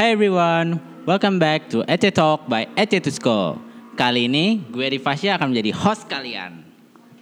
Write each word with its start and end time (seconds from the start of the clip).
Hi 0.00 0.16
everyone, 0.16 0.80
welcome 1.04 1.36
back 1.36 1.68
to 1.68 1.84
Ece 1.84 2.08
Talk 2.08 2.48
by 2.48 2.64
Ece 2.72 3.04
Tusko. 3.04 3.60
Kali 4.00 4.32
ini 4.32 4.56
gue 4.72 4.96
Rifasya 4.96 5.36
akan 5.36 5.52
menjadi 5.52 5.76
host 5.76 6.08
kalian. 6.08 6.64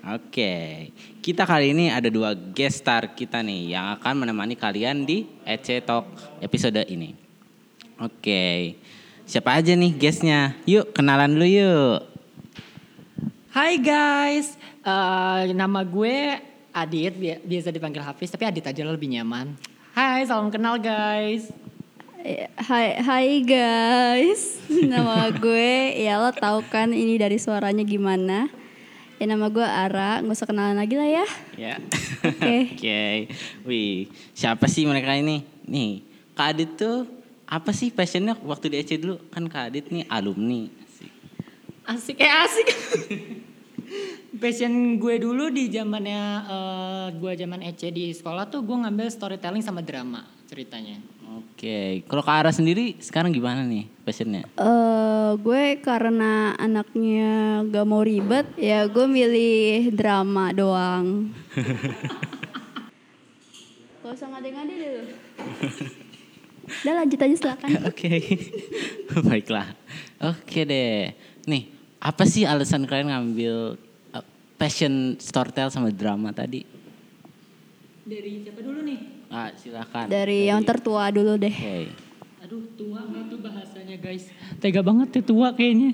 Oke, 0.06 0.86
kita 1.18 1.42
kali 1.42 1.74
ini 1.74 1.90
ada 1.90 2.06
dua 2.06 2.38
guest 2.38 2.86
star 2.86 3.18
kita 3.18 3.42
nih 3.42 3.74
yang 3.74 3.98
akan 3.98 4.22
menemani 4.22 4.54
kalian 4.54 5.02
di 5.02 5.26
Ece 5.42 5.82
Talk 5.82 6.06
episode 6.38 6.86
ini. 6.86 7.18
Oke, 7.98 8.78
siapa 9.26 9.58
aja 9.58 9.74
nih 9.74 9.98
guestnya? 9.98 10.54
Yuk 10.62 10.94
kenalan 10.94 11.34
dulu 11.34 11.50
yuk. 11.50 11.98
Hai 13.50 13.82
guys, 13.82 14.54
Eh, 14.86 15.50
nama 15.50 15.82
gue 15.82 16.38
Adit, 16.70 17.12
bi- 17.18 17.42
biasa 17.42 17.74
dipanggil 17.74 18.06
Hafiz, 18.06 18.30
tapi 18.30 18.46
Adit 18.46 18.70
aja 18.70 18.86
lebih 18.86 19.10
nyaman. 19.10 19.58
Hai, 19.98 20.22
salam 20.22 20.46
kenal 20.46 20.78
guys. 20.78 21.50
Eh, 22.28 22.44
Hai, 22.60 23.00
hai 23.00 23.40
guys, 23.40 24.60
nama 24.92 25.32
gue 25.32 25.96
ya 25.96 26.20
lo 26.20 26.28
tahu 26.28 26.60
kan 26.68 26.92
ini 26.92 27.16
dari 27.16 27.40
suaranya 27.40 27.80
gimana? 27.88 28.52
Ya 29.16 29.24
nama 29.24 29.48
gue 29.48 29.64
Ara, 29.64 30.20
nggak 30.20 30.36
usah 30.36 30.44
kenalan 30.44 30.76
lagi 30.76 31.00
lah 31.00 31.08
ya. 31.08 31.26
Ya. 31.56 31.74
Oke. 32.20 32.56
Oke. 32.76 33.32
Wih, 33.64 34.12
siapa 34.36 34.68
sih 34.68 34.84
mereka 34.84 35.16
ini? 35.16 35.40
Nih, 35.64 36.04
Kak 36.36 36.52
Adit 36.52 36.76
tuh 36.76 37.08
apa 37.48 37.72
sih 37.72 37.88
passionnya 37.88 38.36
waktu 38.44 38.76
di 38.76 38.84
EC 38.84 39.00
dulu? 39.00 39.16
Kan 39.32 39.48
Kak 39.48 39.72
Adit 39.72 39.88
nih 39.88 40.04
alumni. 40.12 40.68
Asik. 40.84 41.12
Asik, 41.88 42.16
eh 42.20 42.28
asik. 42.44 42.68
Passion 44.44 45.00
gue 45.00 45.16
dulu 45.16 45.48
di 45.48 45.72
zamannya 45.72 46.22
eh, 46.44 47.06
gue 47.16 47.32
zaman 47.40 47.64
EC 47.64 47.88
di 47.88 48.12
sekolah 48.12 48.52
tuh 48.52 48.60
gue 48.68 48.76
ngambil 48.84 49.08
storytelling 49.08 49.64
sama 49.64 49.80
drama 49.80 50.28
ceritanya. 50.44 51.00
Oke, 51.58 52.06
kalau 52.06 52.22
Kak 52.22 52.38
Ara 52.38 52.54
sendiri 52.54 52.94
sekarang 53.02 53.34
gimana 53.34 53.66
nih 53.66 53.90
passionnya? 54.06 54.46
Eh, 54.54 55.30
gue 55.42 55.82
karena 55.82 56.54
anaknya 56.54 57.66
gak 57.66 57.82
mau 57.82 57.98
ribet, 57.98 58.46
ya 58.54 58.86
gue 58.86 59.10
milih 59.10 59.90
drama 59.90 60.54
doang. 60.54 61.34
Gak 64.06 64.14
usah 64.14 64.30
ngade-ngade 64.30 64.70
deh 64.70 64.90
lu. 65.02 65.04
Udah 66.86 66.94
lanjut 66.94 67.26
aja 67.26 67.34
silakan. 67.34 67.68
Oke, 67.90 68.22
baiklah. 69.26 69.66
Oke 70.30 70.62
deh. 70.62 71.10
Nih, 71.50 71.74
apa 71.98 72.22
sih 72.22 72.46
alasan 72.46 72.86
kalian 72.86 73.10
ngambil 73.10 73.74
uh, 74.14 74.24
passion 74.54 75.18
storytell 75.18 75.74
sama 75.74 75.90
drama 75.90 76.30
tadi? 76.30 76.62
Dari 78.06 78.46
siapa 78.46 78.62
dulu 78.62 78.78
nih? 78.86 79.17
Ah, 79.28 79.52
silakan. 79.56 80.08
Dari 80.08 80.48
yang 80.48 80.64
tertua 80.64 81.12
dulu 81.12 81.36
deh. 81.36 81.52
Oke. 81.52 81.92
Aduh 82.48 82.64
tua 82.80 83.04
banget 83.04 83.26
tuh 83.28 83.40
bahasanya 83.44 83.96
guys. 84.00 84.24
Tega 84.56 84.80
banget 84.80 85.20
tuh 85.20 85.24
tua 85.36 85.52
kayaknya. 85.52 85.92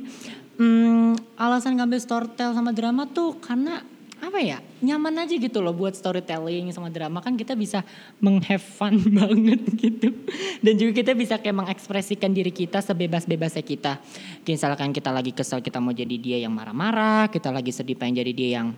Hmm, 0.54 1.18
alasan 1.34 1.74
ngambil 1.74 1.98
storytell 1.98 2.54
sama 2.54 2.70
drama 2.70 3.10
tuh 3.10 3.34
karena 3.42 3.82
apa 4.24 4.40
ya 4.40 4.58
nyaman 4.80 5.26
aja 5.26 5.36
gitu 5.36 5.60
loh 5.60 5.76
buat 5.76 5.92
storytelling 5.92 6.72
sama 6.72 6.88
drama 6.88 7.20
kan 7.20 7.36
kita 7.36 7.52
bisa 7.52 7.84
menghave 8.24 8.62
fun 8.62 8.96
banget 9.20 9.60
gitu 9.76 10.08
dan 10.64 10.74
juga 10.80 10.92
kita 10.96 11.12
bisa 11.12 11.36
kayak 11.36 11.52
mengekspresikan 11.60 12.32
diri 12.32 12.48
kita 12.48 12.80
sebebas-bebasnya 12.80 13.64
kita 13.66 14.00
Kayak 14.46 14.56
misalkan 14.56 14.90
kita 14.96 15.10
lagi 15.12 15.32
kesel 15.36 15.60
kita 15.60 15.82
mau 15.82 15.92
jadi 15.92 16.16
dia 16.16 16.38
yang 16.40 16.56
marah-marah 16.56 17.28
kita 17.28 17.52
lagi 17.52 17.74
sedih 17.74 18.00
pengen 18.00 18.24
jadi 18.24 18.32
dia 18.32 18.48
yang 18.62 18.72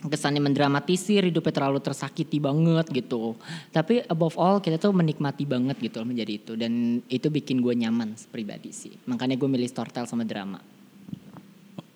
kesannya 0.00 0.40
mendramatisir 0.40 1.28
hidupnya 1.28 1.52
terlalu 1.52 1.80
tersakiti 1.84 2.40
banget 2.40 2.88
gitu 2.88 3.36
tapi 3.68 4.00
above 4.08 4.36
all 4.40 4.56
kita 4.64 4.80
tuh 4.80 4.96
menikmati 4.96 5.44
banget 5.44 5.76
gitu 5.76 6.00
loh 6.00 6.08
menjadi 6.08 6.32
itu 6.32 6.52
dan 6.56 7.04
itu 7.12 7.28
bikin 7.28 7.60
gue 7.60 7.76
nyaman 7.76 8.16
pribadi 8.32 8.72
sih 8.72 8.96
makanya 9.04 9.36
gue 9.36 9.48
milih 9.48 9.68
storytell 9.68 10.08
sama 10.08 10.24
drama 10.24 10.60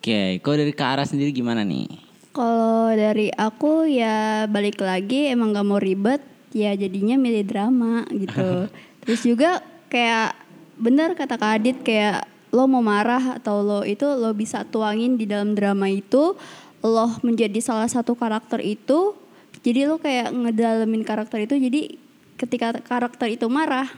Oke, 0.04 0.36
kalau 0.44 0.60
dari 0.60 0.76
Kak 0.76 1.00
Ara 1.00 1.04
sendiri 1.08 1.32
gimana 1.32 1.64
nih? 1.64 1.88
Kalau 2.36 2.92
dari 2.92 3.32
aku 3.32 3.88
ya 3.88 4.44
balik 4.44 4.84
lagi 4.84 5.32
emang 5.32 5.56
gak 5.56 5.64
mau 5.64 5.80
ribet 5.80 6.20
ya 6.52 6.76
jadinya 6.76 7.16
milih 7.16 7.40
drama 7.48 8.04
gitu. 8.12 8.68
Terus 9.08 9.20
juga 9.24 9.64
kayak 9.88 10.36
bener 10.76 11.16
kata 11.16 11.40
Kak 11.40 11.52
Adit 11.56 11.80
kayak 11.80 12.28
lo 12.52 12.68
mau 12.68 12.84
marah 12.84 13.40
atau 13.40 13.64
lo 13.64 13.80
itu 13.80 14.04
lo 14.04 14.36
bisa 14.36 14.68
tuangin 14.68 15.16
di 15.16 15.24
dalam 15.24 15.56
drama 15.56 15.88
itu 15.88 16.36
lo 16.84 17.08
menjadi 17.24 17.56
salah 17.58 17.88
satu 17.88 18.12
karakter 18.12 18.60
itu 18.60 19.16
jadi 19.64 19.88
lo 19.88 19.96
kayak 19.96 20.28
ngedalamin 20.30 21.00
karakter 21.00 21.40
itu 21.40 21.56
jadi 21.56 21.96
ketika 22.36 22.76
karakter 22.78 23.32
itu 23.32 23.48
marah 23.48 23.88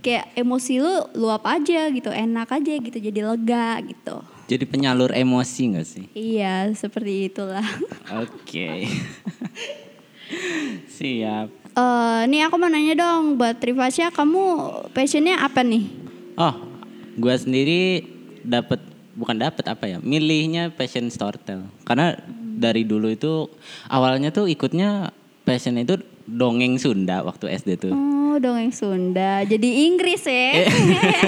kayak 0.00 0.32
emosi 0.32 0.80
lo 0.80 1.12
luap 1.12 1.44
aja 1.44 1.92
gitu 1.92 2.08
enak 2.08 2.48
aja 2.48 2.72
gitu 2.72 2.96
jadi 2.96 3.20
lega 3.22 3.76
gitu 3.84 4.16
Jadi 4.48 4.64
penyalur 4.64 5.12
emosi 5.12 5.62
gak 5.72 5.86
sih? 5.86 6.04
iya 6.12 6.72
seperti 6.72 7.28
itulah 7.28 7.64
Oke. 8.24 8.88
Siap. 10.92 11.48
Eh, 11.72 12.20
nih 12.26 12.40
aku 12.44 12.56
mau 12.56 12.68
nanya 12.68 12.92
dong 12.94 13.36
buat 13.36 13.56
Trivasya, 13.56 14.12
kamu 14.12 14.42
passionnya 14.92 15.40
apa 15.40 15.64
nih? 15.64 15.88
Oh, 16.34 16.52
gua 17.16 17.36
sendiri 17.36 18.04
dapat 18.40 18.80
bukan 19.14 19.36
dapat 19.38 19.64
apa 19.68 19.84
ya? 19.88 19.98
Milihnya 20.00 20.72
passion 20.72 21.08
storytell. 21.08 21.66
Karena 21.84 22.16
dari 22.56 22.84
dulu 22.86 23.10
itu 23.10 23.48
awalnya 23.88 24.30
tuh 24.30 24.46
ikutnya 24.48 25.10
passion 25.42 25.76
itu 25.76 25.98
dongeng 26.24 26.78
Sunda 26.78 27.26
waktu 27.26 27.50
SD 27.50 27.70
tuh. 27.82 27.92
Oh, 27.92 28.38
dongeng 28.38 28.72
Sunda. 28.72 29.42
Jadi 29.44 29.90
Inggris 29.90 30.22
ya. 30.24 30.64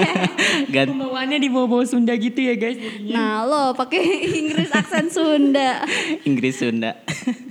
Gan- 0.73 0.95
pembawaannya 0.95 1.37
di 1.37 1.49
bawa 1.51 1.83
Sunda 1.85 2.15
gitu 2.15 2.39
ya 2.41 2.55
guys 2.57 2.79
jadinya. 2.79 3.13
nah, 3.13 3.35
lo 3.45 3.63
pakai 3.77 4.01
Inggris 4.25 4.71
aksen 4.73 5.11
Sunda. 5.11 5.83
Inggris 6.25 6.55
Sunda. 6.57 6.97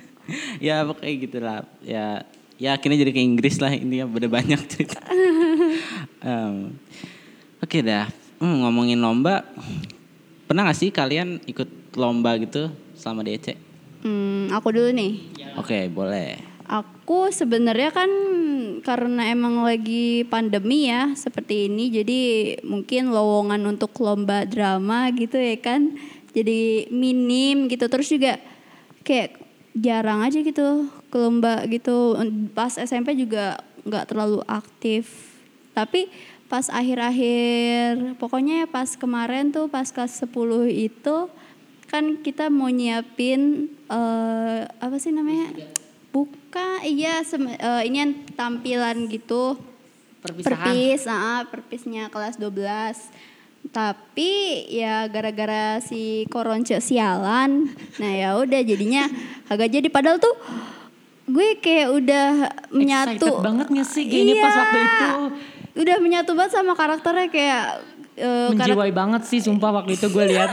ya 0.65 0.83
pokoknya 0.89 1.15
gitulah. 1.21 1.59
Ya 1.85 2.25
ya 2.57 2.75
akhirnya 2.79 3.03
jadi 3.05 3.13
ke 3.13 3.21
Inggris 3.21 3.59
lah 3.61 3.75
ini 3.75 4.01
ya 4.03 4.07
udah 4.09 4.31
banyak 4.31 4.61
cerita. 4.67 4.99
Em, 6.25 6.75
Oke 7.61 7.81
dah. 7.81 8.09
Hmm, 8.41 8.65
ngomongin 8.65 8.99
lomba. 9.01 9.45
Pernah 10.55 10.71
gak 10.71 10.79
sih 10.79 10.95
kalian 10.95 11.43
ikut 11.51 11.99
lomba 11.99 12.39
gitu 12.39 12.71
selama 12.95 13.27
di 13.27 13.35
EC? 13.35 13.59
Hmm, 14.07 14.55
aku 14.55 14.71
dulu 14.71 14.95
nih. 14.95 15.19
Oke, 15.59 15.91
boleh. 15.91 16.39
Aku 16.71 17.27
sebenarnya 17.35 17.91
kan 17.91 18.07
karena 18.87 19.35
emang 19.35 19.67
lagi 19.67 20.23
pandemi 20.31 20.87
ya 20.87 21.11
seperti 21.19 21.67
ini 21.67 21.91
jadi 21.91 22.21
mungkin 22.63 23.11
lowongan 23.11 23.67
untuk 23.67 23.99
lomba 23.99 24.47
drama 24.47 25.11
gitu 25.11 25.43
ya 25.43 25.59
kan 25.59 25.99
jadi 26.31 26.87
minim 26.87 27.67
gitu 27.67 27.91
terus 27.91 28.07
juga 28.07 28.39
kayak 29.03 29.35
jarang 29.75 30.23
aja 30.23 30.39
gitu 30.39 30.87
ke 31.11 31.17
lomba 31.19 31.67
gitu 31.67 32.15
pas 32.55 32.79
SMP 32.79 33.19
juga 33.19 33.59
nggak 33.83 34.07
terlalu 34.07 34.39
aktif 34.47 35.35
tapi 35.75 36.07
pas 36.45 36.69
akhir-akhir 36.69 38.15
pokoknya 38.17 38.67
pas 38.67 38.95
kemarin 38.95 39.49
tuh 39.49 39.67
pas 39.67 39.87
kelas 39.87 40.23
10 40.23 40.31
itu 40.69 41.17
kan 41.85 42.19
kita 42.19 42.49
mau 42.49 42.69
nyiapin 42.69 43.67
eh, 43.87 44.61
apa 44.69 44.97
sih 44.97 45.11
namanya? 45.11 45.51
Buka 46.11 46.83
iya 46.83 47.23
sem- 47.23 47.49
eh, 47.51 47.83
ini 47.85 47.97
yang 47.99 48.13
tampilan 48.33 49.09
gitu. 49.09 49.59
Perpisahan. 50.21 50.73
Perpis 50.73 51.03
ah, 51.05 51.43
perpisnya 51.45 52.09
kelas 52.09 52.37
12 52.37 53.33
tapi 53.65 54.33
ya 54.69 55.09
gara-gara 55.09 55.81
si 55.81 56.29
koronce 56.29 56.77
sialan 56.79 57.65
nah 57.97 58.13
ya 58.13 58.37
udah 58.37 58.61
jadinya 58.61 59.09
agak 59.47 59.69
jadi. 59.71 59.89
Padahal 59.89 60.21
tuh 60.21 60.37
gue 61.25 61.57
kayak 61.57 61.89
udah 61.91 62.27
menyatu 62.69 63.25
Excited 63.25 63.41
banget 63.41 63.67
nggak 63.73 63.89
sih 63.89 64.05
pas 64.05 64.13
Iya. 64.53 64.61
waktu 64.61 64.79
itu? 64.79 65.11
Udah 65.75 65.97
menyatu 65.99 66.33
banget 66.33 66.55
sama 66.55 66.73
karakternya 66.73 67.27
kayak 67.29 67.83
eh, 68.15 68.51
karak- 68.55 68.55
menjiwai 68.55 68.93
banget 68.95 69.23
sih 69.27 69.43
sumpah 69.43 69.75
waktu 69.75 69.99
itu 69.99 70.07
gue 70.07 70.25
lihat 70.31 70.51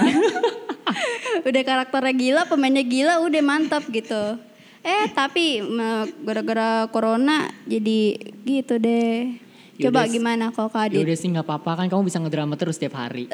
udah 1.48 1.62
karakternya 1.62 2.14
gila 2.14 2.42
pemainnya 2.46 2.82
gila 2.82 3.22
udah 3.22 3.42
mantap 3.42 3.86
gitu. 3.90 4.38
Eh 4.82 5.06
tapi 5.14 5.62
gara-gara 6.22 6.90
corona 6.90 7.54
jadi 7.64 8.18
gitu 8.42 8.82
deh. 8.82 9.38
Coba 9.82 10.06
Yaudah, 10.06 10.14
gimana 10.14 10.46
kok 10.50 10.70
Kak 10.70 10.94
Adit? 10.94 11.02
udah 11.02 11.18
sih 11.18 11.30
nggak 11.30 11.46
apa-apa. 11.46 11.72
Kan 11.74 11.90
kamu 11.90 12.06
bisa 12.06 12.18
ngedrama 12.18 12.54
terus 12.54 12.78
setiap 12.78 12.98
hari. 12.98 13.26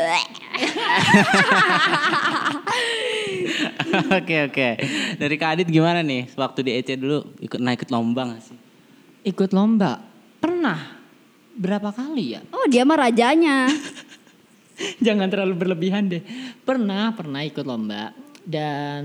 Oke 4.07 4.35
oke. 4.43 4.69
Dari 5.17 5.35
Kak 5.39 5.49
Adit 5.57 5.67
gimana 5.67 6.03
nih? 6.03 6.27
Waktu 6.35 6.59
di 6.63 6.71
EC 6.75 6.99
dulu 6.99 7.23
ikut 7.39 7.59
naik 7.59 7.83
ikut 7.83 7.89
lomba 7.89 8.27
gak 8.27 8.43
sih? 8.43 8.57
ikut 9.23 9.51
lomba? 9.51 9.99
Pernah 10.39 10.96
berapa 11.57 11.89
kali 11.91 12.37
ya 12.37 12.41
oh 12.53 12.65
dia 12.69 12.85
mah 12.85 12.97
rajanya 13.09 13.67
jangan 15.05 15.27
terlalu 15.27 15.53
berlebihan 15.57 16.07
deh 16.07 16.23
pernah 16.61 17.11
pernah 17.17 17.41
ikut 17.41 17.65
lomba 17.65 18.27
dan 18.47 19.03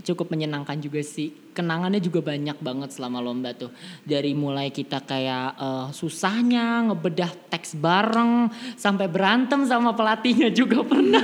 cukup 0.00 0.32
menyenangkan 0.32 0.80
juga 0.80 1.04
sih. 1.04 1.52
Kenangannya 1.52 2.00
juga 2.00 2.24
banyak 2.24 2.56
banget 2.64 2.96
selama 2.96 3.20
lomba 3.20 3.52
tuh. 3.52 3.68
Dari 4.08 4.32
mulai 4.32 4.72
kita 4.72 5.04
kayak 5.04 5.60
eh, 5.60 5.88
susahnya 5.92 6.88
ngebedah 6.88 7.52
teks 7.52 7.76
bareng 7.76 8.48
sampai 8.80 9.04
berantem 9.12 9.68
sama 9.68 9.92
pelatihnya 9.92 10.48
juga 10.48 10.80
pernah. 10.90 11.20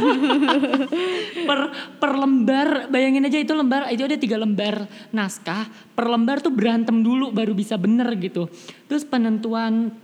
per 1.48 1.60
per 1.96 2.12
lembar, 2.12 2.92
bayangin 2.92 3.24
aja 3.24 3.40
itu 3.40 3.56
lembar 3.56 3.88
itu 3.88 4.04
ada 4.04 4.20
tiga 4.20 4.36
lembar 4.36 4.84
naskah. 5.16 5.64
Per 5.96 6.04
lembar 6.04 6.44
tuh 6.44 6.52
berantem 6.52 7.00
dulu 7.00 7.32
baru 7.32 7.56
bisa 7.56 7.80
bener 7.80 8.12
gitu. 8.20 8.52
Terus 8.84 9.08
penentuan 9.08 9.96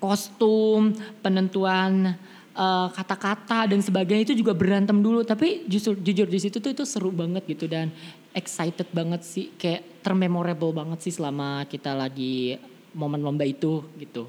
kostum, 0.00 0.96
penentuan 1.20 2.16
eh, 2.56 2.88
kata-kata 2.90 3.68
dan 3.70 3.78
sebagainya 3.84 4.32
itu 4.32 4.34
juga 4.40 4.56
berantem 4.56 4.98
dulu. 4.98 5.22
Tapi 5.22 5.68
justru 5.68 5.94
jujur 6.00 6.26
di 6.26 6.40
situ 6.40 6.58
tuh 6.58 6.72
itu 6.72 6.82
seru 6.88 7.12
banget 7.12 7.44
gitu 7.46 7.68
dan 7.68 7.92
excited 8.34 8.88
banget 8.90 9.22
sih, 9.22 9.52
kayak 9.54 10.02
termemorable 10.02 10.72
banget 10.72 11.04
sih 11.04 11.12
selama 11.14 11.68
kita 11.68 11.94
lagi 11.94 12.58
momen 12.96 13.22
lomba 13.22 13.46
itu 13.46 13.84
gitu. 14.00 14.26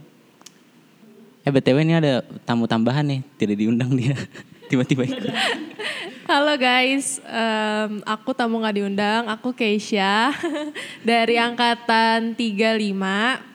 Eh 1.41 1.49
BTW 1.49 1.81
ini 1.81 1.97
ada 1.97 2.21
tamu 2.45 2.69
tambahan 2.69 3.01
nih, 3.01 3.21
tidak 3.41 3.57
diundang 3.57 3.89
dia. 3.97 4.13
Tiba-tiba 4.69 5.09
ikut. 5.09 5.33
Halo 6.29 6.53
guys, 6.55 7.19
em, 7.27 7.99
aku 8.07 8.31
tamu 8.31 8.61
nggak 8.61 8.77
diundang, 8.77 9.23
aku 9.27 9.51
Keisha 9.51 10.31
dari 11.09 11.35
angkatan 11.41 12.37
35. 12.37 13.50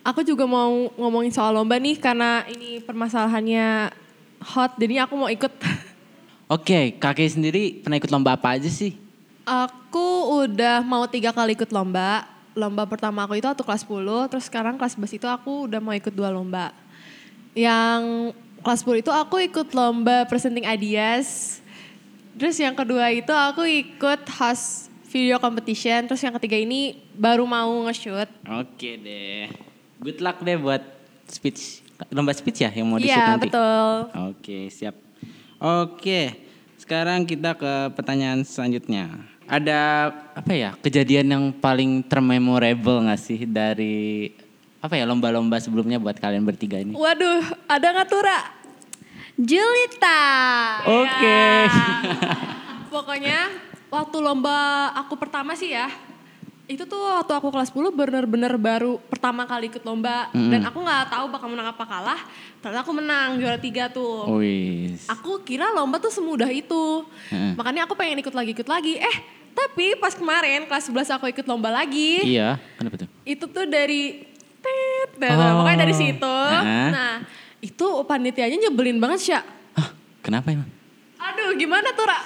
Aku 0.00 0.24
juga 0.24 0.48
mau 0.48 0.88
ngomongin 0.96 1.28
soal 1.28 1.52
lomba 1.52 1.76
nih 1.76 2.00
karena 2.00 2.48
ini 2.48 2.80
permasalahannya 2.80 3.92
hot, 4.40 4.80
jadi 4.80 5.04
aku 5.04 5.14
mau 5.14 5.28
ikut. 5.28 5.52
Oke, 6.56 6.96
kakek 6.96 7.30
sendiri 7.36 7.84
pernah 7.84 8.00
ikut 8.00 8.08
lomba 8.08 8.32
apa 8.34 8.56
aja 8.56 8.66
sih? 8.66 8.96
Aku 9.44 10.40
udah 10.44 10.80
mau 10.80 11.04
tiga 11.04 11.36
kali 11.36 11.52
ikut 11.52 11.68
lomba. 11.68 12.24
Lomba 12.56 12.88
pertama 12.88 13.28
aku 13.28 13.38
itu 13.38 13.46
waktu 13.46 13.62
kelas 13.62 13.86
10, 13.86 14.32
terus 14.32 14.44
sekarang 14.50 14.74
kelas 14.74 14.98
11 14.98 15.20
itu 15.20 15.26
aku 15.28 15.70
udah 15.70 15.78
mau 15.78 15.94
ikut 15.94 16.10
dua 16.10 16.32
lomba. 16.32 16.74
Yang 17.54 18.34
kelas 18.64 18.80
10 18.82 19.04
itu 19.04 19.10
aku 19.12 19.36
ikut 19.46 19.68
lomba 19.76 20.26
presenting 20.26 20.66
ideas. 20.66 21.60
Terus 22.34 22.56
yang 22.58 22.74
kedua 22.74 23.12
itu 23.12 23.30
aku 23.30 23.68
ikut 23.68 24.26
host 24.32 24.88
video 25.12 25.36
competition. 25.38 26.08
Terus 26.08 26.24
yang 26.24 26.34
ketiga 26.40 26.56
ini 26.56 26.98
baru 27.14 27.44
mau 27.44 27.86
nge-shoot. 27.86 28.26
Oke 28.48 28.96
deh. 28.98 29.69
Good 30.00 30.24
luck 30.24 30.40
deh 30.40 30.56
buat 30.56 30.80
speech. 31.28 31.84
Lomba 32.08 32.32
speech 32.32 32.64
ya 32.64 32.72
yang 32.72 32.88
mau 32.88 32.96
di-shoot 32.96 33.12
Iya 33.12 33.36
nanti? 33.36 33.52
betul. 33.52 33.92
Oke, 34.32 34.58
siap. 34.72 34.96
Oke, 35.60 36.20
sekarang 36.80 37.28
kita 37.28 37.52
ke 37.52 37.92
pertanyaan 37.92 38.40
selanjutnya. 38.40 39.12
Ada 39.44 40.08
apa 40.32 40.52
ya 40.56 40.72
kejadian 40.80 41.26
yang 41.28 41.44
paling 41.52 42.00
termemorable 42.00 43.04
nggak 43.04 43.20
sih 43.20 43.44
dari 43.44 44.32
apa 44.80 44.96
ya 44.96 45.04
lomba-lomba 45.04 45.60
sebelumnya 45.60 46.00
buat 46.00 46.16
kalian 46.16 46.48
bertiga 46.48 46.80
ini? 46.80 46.96
Waduh, 46.96 47.44
ada 47.68 47.86
nggak 47.92 48.08
Tura? 48.08 48.40
Julita. 49.36 50.22
Oke. 50.88 51.44
Pokoknya 52.88 53.52
waktu 53.92 54.16
lomba 54.16 54.56
aku 54.96 55.20
pertama 55.20 55.52
sih 55.52 55.76
ya, 55.76 55.92
itu 56.70 56.86
tuh 56.86 57.02
waktu 57.02 57.34
aku 57.34 57.50
kelas 57.50 57.74
10 57.74 57.90
bener-bener 57.90 58.54
baru 58.54 59.02
pertama 59.10 59.42
kali 59.42 59.66
ikut 59.66 59.82
lomba 59.82 60.30
dan 60.30 60.62
aku 60.62 60.78
nggak 60.78 61.10
tahu 61.10 61.26
bakal 61.26 61.50
menang 61.50 61.74
apa 61.74 61.82
kalah. 61.82 62.20
Ternyata 62.62 62.86
aku 62.86 62.94
menang 62.94 63.42
juara 63.42 63.58
tiga 63.58 63.90
tuh. 63.90 64.38
Wis. 64.38 65.10
Aku 65.10 65.42
kira 65.42 65.74
lomba 65.74 65.98
tuh 65.98 66.14
semudah 66.14 66.46
itu. 66.46 67.02
Heeh. 67.34 67.58
Makanya 67.58 67.90
aku 67.90 67.98
pengen 67.98 68.22
ikut 68.22 68.30
lagi 68.30 68.54
ikut 68.54 68.70
lagi. 68.70 69.02
Eh 69.02 69.16
tapi 69.50 69.98
pas 69.98 70.14
kemarin 70.14 70.70
kelas 70.70 70.86
11 70.86 71.10
aku 71.18 71.26
ikut 71.26 71.42
lomba 71.50 71.74
lagi. 71.74 72.22
Iya, 72.22 72.62
kenapa 72.78 73.02
tuh? 73.02 73.08
Itu 73.26 73.50
tuh 73.50 73.66
dari 73.66 74.22
tet, 74.62 75.10
nah, 75.18 75.34
Oh. 75.34 75.66
pokoknya 75.66 75.90
dari 75.90 75.94
situ. 75.98 76.36
Heeh. 76.54 76.86
Nah 76.94 77.12
itu 77.58 77.86
panitianya 78.06 78.70
nyebelin 78.70 79.02
banget 79.02 79.18
sih. 79.18 79.34
Hah, 79.34 79.90
kenapa 80.22 80.54
emang? 80.54 80.70
Aduh 81.18 81.58
gimana 81.58 81.90
tuh 81.92 82.06
Ra? 82.06 82.20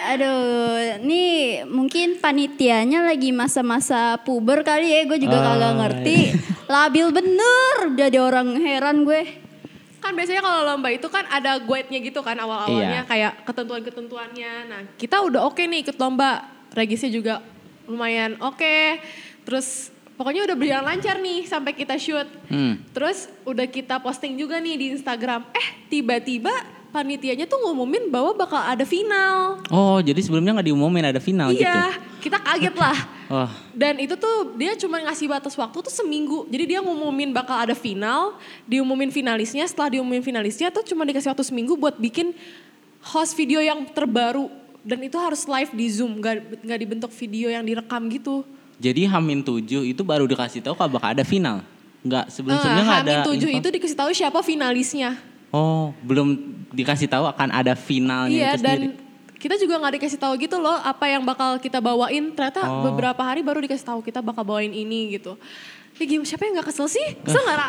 Aduh, 0.00 0.96
nih 1.00 1.62
mungkin 1.64 2.16
panitianya 2.16 3.04
lagi 3.04 3.30
masa-masa 3.30 4.16
puber 4.18 4.64
kali 4.64 4.88
ya, 4.88 5.04
gue 5.04 5.18
juga 5.18 5.36
Ah, 5.36 5.44
kagak 5.52 5.72
ngerti. 5.76 6.18
Labil 6.66 7.06
bener, 7.10 7.74
jadi 7.94 8.16
orang 8.16 8.56
heran 8.56 9.04
gue. 9.04 9.22
Kan 10.00 10.16
biasanya 10.16 10.40
kalau 10.40 10.64
lomba 10.64 10.88
itu 10.88 11.04
kan 11.06 11.28
ada 11.28 11.60
guide-nya 11.60 12.00
gitu 12.00 12.24
kan 12.24 12.32
awal-awalnya 12.34 13.04
Iya. 13.04 13.08
kayak 13.08 13.32
ketentuan-ketentuannya. 13.44 14.52
Nah, 14.66 14.80
kita 14.96 15.20
udah 15.20 15.44
oke 15.44 15.60
nih 15.60 15.84
ikut 15.84 16.00
lomba. 16.00 16.48
Regisnya 16.72 17.12
juga 17.12 17.34
lumayan 17.84 18.40
oke. 18.40 18.96
Terus 19.44 19.92
pokoknya 20.16 20.48
udah 20.48 20.56
berjalan 20.56 20.86
lancar 20.86 21.20
nih 21.20 21.44
sampai 21.44 21.76
kita 21.76 22.00
shoot. 22.00 22.24
Hmm. 22.48 22.80
Terus 22.90 23.28
udah 23.44 23.68
kita 23.68 24.00
posting 24.00 24.40
juga 24.40 24.56
nih 24.56 24.80
di 24.80 24.86
Instagram. 24.94 25.44
Eh, 25.52 25.68
tiba-tiba 25.90 26.52
panitianya 26.90 27.46
tuh 27.46 27.58
ngumumin 27.62 28.10
bahwa 28.10 28.34
bakal 28.34 28.58
ada 28.58 28.82
final. 28.82 29.62
Oh, 29.70 30.02
jadi 30.02 30.18
sebelumnya 30.20 30.58
nggak 30.58 30.68
diumumin 30.68 31.06
ada 31.06 31.22
final 31.22 31.54
gitu? 31.54 31.62
iya, 31.62 31.94
kita 32.20 32.38
kaget 32.38 32.76
lah. 32.76 32.98
Oh, 33.30 33.46
Dan 33.70 34.02
itu 34.02 34.18
tuh 34.18 34.58
dia 34.58 34.74
cuma 34.74 34.98
ngasih 35.06 35.30
batas 35.30 35.54
waktu 35.54 35.78
tuh 35.86 35.94
seminggu. 35.94 36.50
Jadi 36.50 36.74
dia 36.74 36.82
ngumumin 36.82 37.30
bakal 37.30 37.62
ada 37.62 37.78
final, 37.78 38.34
diumumin 38.66 39.14
finalisnya. 39.14 39.62
Setelah 39.70 39.86
diumumin 39.94 40.18
finalisnya 40.18 40.66
tuh 40.74 40.82
cuma 40.82 41.06
dikasih 41.06 41.30
waktu 41.30 41.46
seminggu 41.46 41.78
buat 41.78 41.94
bikin 41.94 42.34
host 43.06 43.38
video 43.38 43.62
yang 43.62 43.86
terbaru. 43.94 44.50
Dan 44.82 45.06
itu 45.06 45.14
harus 45.14 45.46
live 45.46 45.70
di 45.70 45.86
Zoom, 45.94 46.18
gak, 46.18 46.58
nggak 46.58 46.78
dibentuk 46.82 47.14
video 47.14 47.54
yang 47.54 47.62
direkam 47.62 48.10
gitu. 48.10 48.42
jadi 48.82 49.06
Hamin 49.06 49.46
7 49.46 49.62
itu 49.86 50.02
baru 50.02 50.26
dikasih 50.26 50.66
tahu 50.66 50.74
kalau 50.74 50.98
bakal 50.98 51.14
ada 51.14 51.22
final. 51.22 51.62
Nggak 52.02 52.34
sebelum-sebelumnya 52.34 52.82
nggak 52.82 53.02
ada. 53.06 53.14
Hamin 53.30 53.38
7 53.38 53.46
info? 53.46 53.58
itu 53.62 53.68
dikasih 53.78 53.94
tahu 53.94 54.10
siapa 54.10 54.42
finalisnya. 54.42 55.14
Oh, 55.50 55.90
belum 56.00 56.38
dikasih 56.70 57.06
tahu 57.06 57.26
akan 57.26 57.50
ada 57.50 57.74
finalnya 57.74 58.30
iya, 58.30 58.50
itu 58.54 58.62
dan 58.62 58.78
sendiri. 58.78 58.94
kita 59.36 59.54
juga 59.56 59.74
nggak 59.76 59.94
dikasih 59.98 60.16
tahu 60.16 60.32
gitu 60.38 60.56
loh 60.56 60.76
apa 60.76 61.04
yang 61.04 61.22
bakal 61.22 61.58
kita 61.58 61.78
bawain. 61.78 62.30
Ternyata 62.30 62.62
Oh. 62.62 62.86
beberapa 62.86 63.18
hari 63.18 63.40
baru 63.40 63.58
dikasih 63.58 63.82
tahu 63.84 64.00
kita 64.00 64.20
bakal 64.20 64.42
bawain 64.42 64.70
ini 64.70 65.10
gitu. 65.12 65.34
Ya 65.94 66.04
gimana 66.06 66.24
siapa 66.24 66.44
yang 66.44 66.54
nggak 66.54 66.68
kesel 66.68 66.86
sih? 66.86 67.02
Kesel 67.20 67.42
nggak, 67.42 67.56
Ra? 67.56 67.68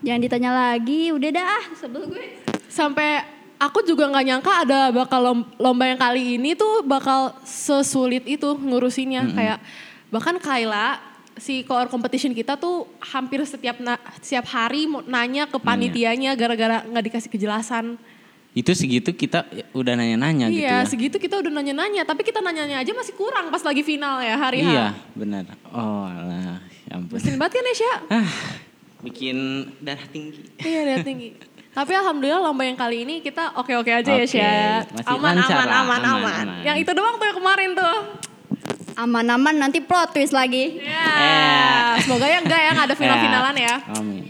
Jangan 0.00 0.20
ditanya 0.20 0.50
lagi, 0.52 1.10
udah 1.10 1.30
dah, 1.30 1.62
sebel 1.74 2.04
gue. 2.06 2.26
sampai 2.66 3.22
aku 3.56 3.80
juga 3.82 4.08
nggak 4.08 4.24
nyangka 4.24 4.52
ada 4.60 4.80
bakal 4.90 5.20
lom- 5.22 5.48
lomba 5.56 5.84
yang 5.84 5.96
kali 5.96 6.34
ini 6.34 6.52
tuh 6.52 6.82
bakal 6.82 7.32
sesulit 7.42 8.24
itu 8.24 8.48
ngurusinnya 8.52 9.28
kayak 9.30 9.58
bahkan 10.08 10.36
Kayla 10.36 10.98
si 11.36 11.62
core 11.62 11.88
competition 11.88 12.32
kita 12.32 12.54
tuh 12.54 12.84
hampir 13.00 13.40
setiap 13.42 13.78
na- 13.78 14.00
setiap 14.20 14.46
hari 14.48 14.84
mau 14.84 15.00
nanya 15.02 15.48
ke 15.48 15.56
panitianya 15.56 16.34
gara-gara 16.34 16.84
nggak 16.84 17.04
dikasih 17.08 17.30
kejelasan. 17.30 17.96
Itu 18.52 18.76
segitu 18.76 19.16
kita 19.16 19.48
udah 19.72 19.96
nanya-nanya 19.96 20.52
gitu 20.52 20.60
iya, 20.60 20.84
ya. 20.84 20.88
segitu 20.88 21.16
kita 21.16 21.40
udah 21.40 21.48
nanya-nanya, 21.48 22.04
tapi 22.04 22.20
kita 22.20 22.44
nanyanya 22.44 22.84
aja 22.84 22.92
masih 22.92 23.16
kurang 23.16 23.48
pas 23.48 23.64
lagi 23.64 23.80
final 23.80 24.20
ya 24.20 24.36
hari. 24.36 24.60
Iya, 24.60 24.92
benar. 25.16 25.48
Oh, 25.72 26.04
alah, 26.04 26.60
ya 26.84 27.00
ampun. 27.00 27.16
Mesin 27.16 27.40
banget 27.40 27.56
kan 27.56 27.64
ya, 27.64 27.74
Sya? 27.80 27.94
Ah, 28.12 28.28
bikin 29.00 29.36
darah 29.80 30.04
tinggi. 30.04 30.44
Iya, 30.60 30.80
dia 30.84 30.98
tinggi. 31.00 31.32
Tapi 31.72 31.96
alhamdulillah 31.96 32.44
lomba 32.44 32.68
yang 32.68 32.76
kali 32.76 33.08
ini 33.08 33.24
kita 33.24 33.56
oke-oke 33.56 33.88
aja 33.88 34.12
ya, 34.12 34.20
Oke, 34.20 34.36
Sya. 34.36 34.84
masih 34.84 35.08
Aman, 35.16 35.32
aman, 35.32 35.48
lah, 35.48 35.48
aman, 35.48 35.68
aman, 35.72 36.00
aman. 36.04 36.44
aman. 36.44 36.60
Yang 36.60 36.76
itu 36.84 36.92
doang 36.92 37.16
tuh 37.16 37.24
yang 37.24 37.38
kemarin 37.40 37.70
tuh. 37.72 37.96
Aman-aman 38.94 39.54
nanti 39.56 39.80
plot 39.80 40.12
twist 40.12 40.32
lagi. 40.32 40.78
Ya, 40.78 41.04
Eh. 41.96 42.02
semoga 42.02 42.24
ya 42.24 42.38
enggak 42.38 42.60
ya 42.60 42.70
nggak 42.72 42.86
ada 42.88 42.96
final-finalan 42.96 43.56
ya. 43.56 43.74
Amin. 43.92 44.22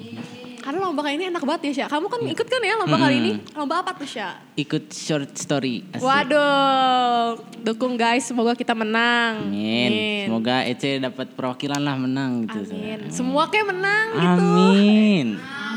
Karena 0.62 0.78
lomba 0.78 1.02
kali 1.02 1.18
ini 1.18 1.26
enak 1.26 1.42
banget 1.42 1.62
ya, 1.66 1.72
Sya. 1.74 1.86
Kamu 1.90 2.06
kan 2.06 2.22
ikut 2.22 2.46
kan 2.46 2.62
ya 2.62 2.78
lomba 2.78 2.94
kali 2.94 3.18
ini? 3.18 3.32
Lomba 3.50 3.82
apa 3.82 3.98
tuh, 3.98 4.06
Sya? 4.06 4.38
Ikut 4.54 4.94
short 4.94 5.34
story. 5.34 5.82
Asik. 5.90 6.06
Waduh, 6.06 7.34
dukung 7.58 7.98
guys, 7.98 8.22
semoga 8.22 8.54
kita 8.54 8.70
menang. 8.70 9.50
Amin. 9.50 10.30
Semoga 10.30 10.62
Ece 10.62 11.02
dapat 11.02 11.34
perwakilan 11.34 11.82
lah 11.82 11.98
menang 11.98 12.46
gitu. 12.46 12.62
Amin. 12.70 13.10
Semua 13.10 13.50
kayak 13.50 13.74
menang 13.74 14.06
gitu. 14.14 14.38
Amin. 14.38 15.26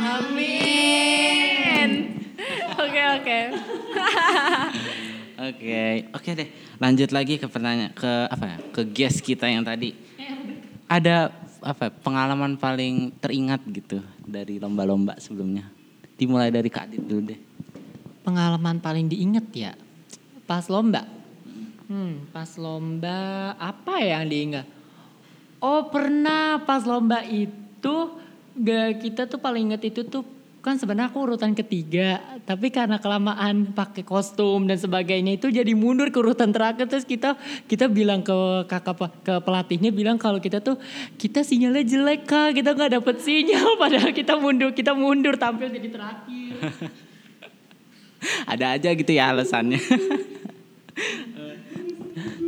Amin. 0.06 1.90
Oke, 2.86 3.02
oke. 3.18 3.40
Oke, 5.36 5.82
oke 6.14 6.30
deh. 6.32 6.48
Lanjut 6.80 7.10
lagi 7.16 7.40
ke 7.40 7.48
pertanyaan 7.48 7.92
ke 7.96 8.12
apa 8.28 8.46
ya? 8.46 8.58
Ke 8.72 8.82
guest 8.84 9.24
kita 9.24 9.48
yang 9.48 9.64
tadi. 9.64 9.96
Ada 10.86 11.32
apa 11.66 11.90
pengalaman 11.90 12.60
paling 12.62 13.16
teringat 13.18 13.64
gitu 13.74 14.04
dari 14.22 14.62
lomba-lomba 14.62 15.18
sebelumnya? 15.18 15.66
Dimulai 16.16 16.54
dari 16.54 16.70
Kak 16.70 16.92
Adit 16.92 17.02
dulu 17.02 17.34
deh. 17.34 17.40
Pengalaman 18.22 18.82
paling 18.82 19.10
diinget 19.10 19.48
ya 19.54 19.74
pas 20.46 20.70
lomba. 20.70 21.06
Hmm, 21.86 22.26
pas 22.34 22.50
lomba 22.58 23.54
apa 23.58 24.02
ya 24.02 24.22
yang 24.22 24.30
diingat? 24.30 24.66
Oh 25.62 25.90
pernah 25.90 26.62
pas 26.62 26.86
lomba 26.86 27.26
itu 27.26 27.96
gak 28.56 29.02
kita 29.02 29.26
tuh 29.26 29.42
paling 29.42 29.74
inget 29.74 29.94
itu 29.94 30.02
tuh 30.06 30.26
kan 30.66 30.82
sebenarnya 30.82 31.14
aku 31.14 31.30
urutan 31.30 31.54
ketiga, 31.54 32.18
tapi 32.42 32.74
karena 32.74 32.98
kelamaan 32.98 33.70
pakai 33.70 34.02
kostum 34.02 34.66
dan 34.66 34.82
sebagainya 34.82 35.38
itu 35.38 35.54
jadi 35.54 35.78
mundur 35.78 36.10
ke 36.10 36.18
urutan 36.18 36.50
terakhir 36.50 36.90
terus 36.90 37.06
kita 37.06 37.38
kita 37.70 37.86
bilang 37.86 38.26
ke 38.26 38.66
kakak 38.66 39.14
ke 39.22 39.34
pelatihnya 39.46 39.94
bilang 39.94 40.18
kalau 40.18 40.42
kita 40.42 40.66
tuh 40.66 40.82
kita 41.22 41.46
sinyalnya 41.46 41.86
jelek 41.86 42.26
kak, 42.26 42.58
kita 42.58 42.74
nggak 42.74 42.98
dapet 42.98 43.22
sinyal 43.22 43.78
padahal 43.82 44.10
kita 44.10 44.34
mundur 44.42 44.74
kita 44.74 44.98
mundur 44.98 45.38
tampil 45.38 45.70
jadi 45.70 45.90
terakhir. 45.94 46.54
Ada 48.52 48.82
aja 48.82 48.90
gitu 48.98 49.12
ya 49.14 49.30
alasannya. 49.30 49.78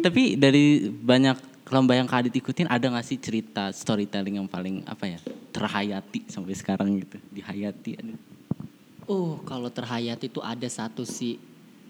Tapi 0.05 0.41
dari 0.41 0.89
banyak 0.89 1.37
lomba 1.67 1.93
yang 1.95 2.07
Kak 2.07 2.23
Adit 2.23 2.39
ikutin 2.39 2.67
ada 2.71 2.87
gak 2.87 3.05
sih 3.05 3.19
cerita 3.19 3.71
storytelling 3.75 4.39
yang 4.39 4.47
paling 4.47 4.87
apa 4.87 5.03
ya 5.07 5.19
terhayati 5.51 6.27
sampai 6.31 6.53
sekarang 6.55 7.01
gitu 7.03 7.17
dihayati 7.31 7.91
ada. 7.99 8.15
Oh, 9.07 9.39
kalau 9.47 9.71
terhayat 9.71 10.19
itu 10.19 10.43
ada 10.43 10.67
satu 10.67 11.07
sih. 11.07 11.39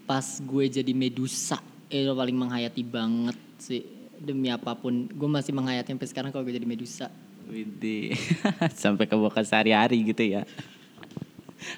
Pas 0.06 0.24
gue 0.40 0.64
jadi 0.70 0.92
Medusa, 0.94 1.58
itu 1.90 2.14
paling 2.14 2.36
menghayati 2.38 2.82
banget 2.86 3.38
sih. 3.58 3.82
Demi 4.18 4.48
apa 4.54 4.78
pun, 4.78 5.10
gue 5.10 5.28
masih 5.28 5.50
menghayati 5.50 5.94
sampai 5.94 6.08
sekarang 6.08 6.30
kalau 6.30 6.46
gue 6.46 6.54
jadi 6.54 6.64
Medusa. 6.64 7.10
Widih. 7.50 8.14
sampai 8.82 9.10
ke 9.10 9.18
bokas 9.18 9.50
sehari-hari 9.50 9.98
gitu 10.06 10.22
ya. 10.22 10.46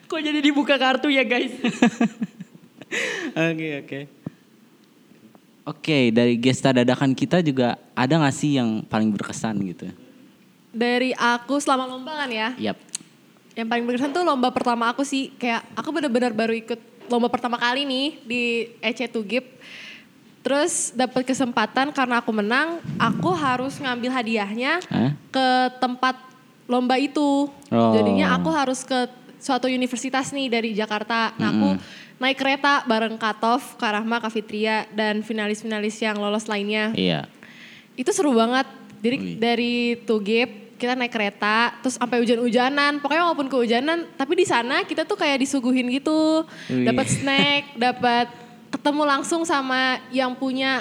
Kok 0.06 0.20
jadi 0.20 0.44
dibuka 0.44 0.76
kartu 0.76 1.08
ya 1.08 1.24
guys? 1.24 1.56
Oke 3.30 3.68
oke. 3.86 4.00
Oke 5.68 6.08
dari 6.10 6.40
gesta 6.40 6.72
dadakan 6.72 7.12
kita 7.12 7.44
juga 7.44 7.76
ada 7.92 8.16
gak 8.16 8.34
sih 8.34 8.56
yang 8.56 8.80
paling 8.88 9.12
berkesan 9.12 9.60
gitu? 9.68 9.92
Dari 10.72 11.12
aku 11.12 11.60
selama 11.60 11.84
lomba 11.84 12.16
kan 12.16 12.30
ya. 12.32 12.54
Yap. 12.56 12.78
Yang 13.58 13.66
paling 13.68 13.84
berkesan 13.84 14.10
tuh 14.14 14.24
lomba 14.24 14.48
pertama 14.54 14.88
aku 14.88 15.04
sih. 15.04 15.34
Kayak 15.36 15.66
aku 15.76 15.92
bener-bener 15.92 16.32
baru 16.32 16.54
ikut 16.56 16.80
lomba 17.10 17.28
pertama 17.28 17.58
kali 17.58 17.84
nih 17.84 18.08
di 18.24 18.42
EC 18.80 19.10
Tugip. 19.10 19.44
Terus 20.40 20.96
dapat 20.96 21.28
kesempatan 21.28 21.92
karena 21.92 22.24
aku 22.24 22.32
menang, 22.32 22.80
aku 22.96 23.28
harus 23.36 23.76
ngambil 23.76 24.08
hadiahnya 24.08 24.80
Hah? 24.88 25.12
ke 25.28 25.48
tempat 25.76 26.16
lomba 26.64 26.96
itu. 26.96 27.52
Oh. 27.68 27.92
Jadinya 27.92 28.32
aku 28.38 28.48
harus 28.48 28.80
ke 28.86 29.10
suatu 29.36 29.68
universitas 29.68 30.32
nih 30.32 30.48
dari 30.48 30.70
Jakarta. 30.72 31.36
Nah 31.36 31.48
aku 31.52 31.68
naik 32.20 32.36
kereta 32.36 32.84
bareng 32.84 33.16
Katov, 33.16 33.80
Karahma, 33.80 34.20
Kak 34.20 34.30
Fitria, 34.30 34.84
dan 34.92 35.24
finalis-finalis 35.24 35.96
yang 36.04 36.20
lolos 36.20 36.46
lainnya. 36.46 36.92
Iya. 36.92 37.26
Itu 37.96 38.12
seru 38.12 38.36
banget. 38.36 38.68
Jadi 39.00 39.16
Wih. 39.16 39.36
dari 39.40 39.74
Tugip 40.04 40.76
kita 40.76 40.96
naik 40.96 41.12
kereta, 41.12 41.76
terus 41.80 41.96
sampai 41.96 42.20
hujan-hujanan. 42.20 43.00
Pokoknya 43.00 43.24
walaupun 43.28 43.48
kehujanan, 43.52 44.08
tapi 44.16 44.32
di 44.36 44.46
sana 44.48 44.84
kita 44.84 45.04
tuh 45.04 45.16
kayak 45.16 45.44
disuguhin 45.44 45.88
gitu, 45.92 46.44
dapat 46.68 47.06
snack, 47.08 47.76
dapat 47.76 48.32
ketemu 48.72 49.02
langsung 49.04 49.44
sama 49.44 50.00
yang 50.08 50.32
punya 50.32 50.80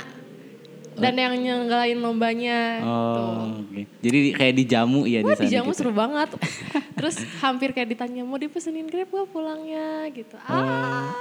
dan 1.00 1.14
yang 1.16 1.34
nyenggalain 1.34 1.96
lombanya. 1.96 2.60
gitu. 2.78 2.86
Oh, 2.86 3.60
oke. 3.60 3.82
Jadi 4.00 4.20
kayak 4.32 4.54
dijamu 4.56 5.00
ya 5.04 5.20
Wah 5.20 5.28
di 5.28 5.34
sana. 5.34 5.44
dijamu 5.46 5.70
gitu. 5.70 5.78
seru 5.78 5.92
banget. 5.92 6.30
Terus 6.98 7.16
hampir 7.40 7.72
kayak 7.72 7.90
ditanya 7.90 8.22
mau 8.22 8.36
dipesenin 8.36 8.86
grab 8.86 9.08
gak 9.08 9.28
pulangnya 9.28 9.88
gitu. 10.10 10.36
Ah, 10.42 11.16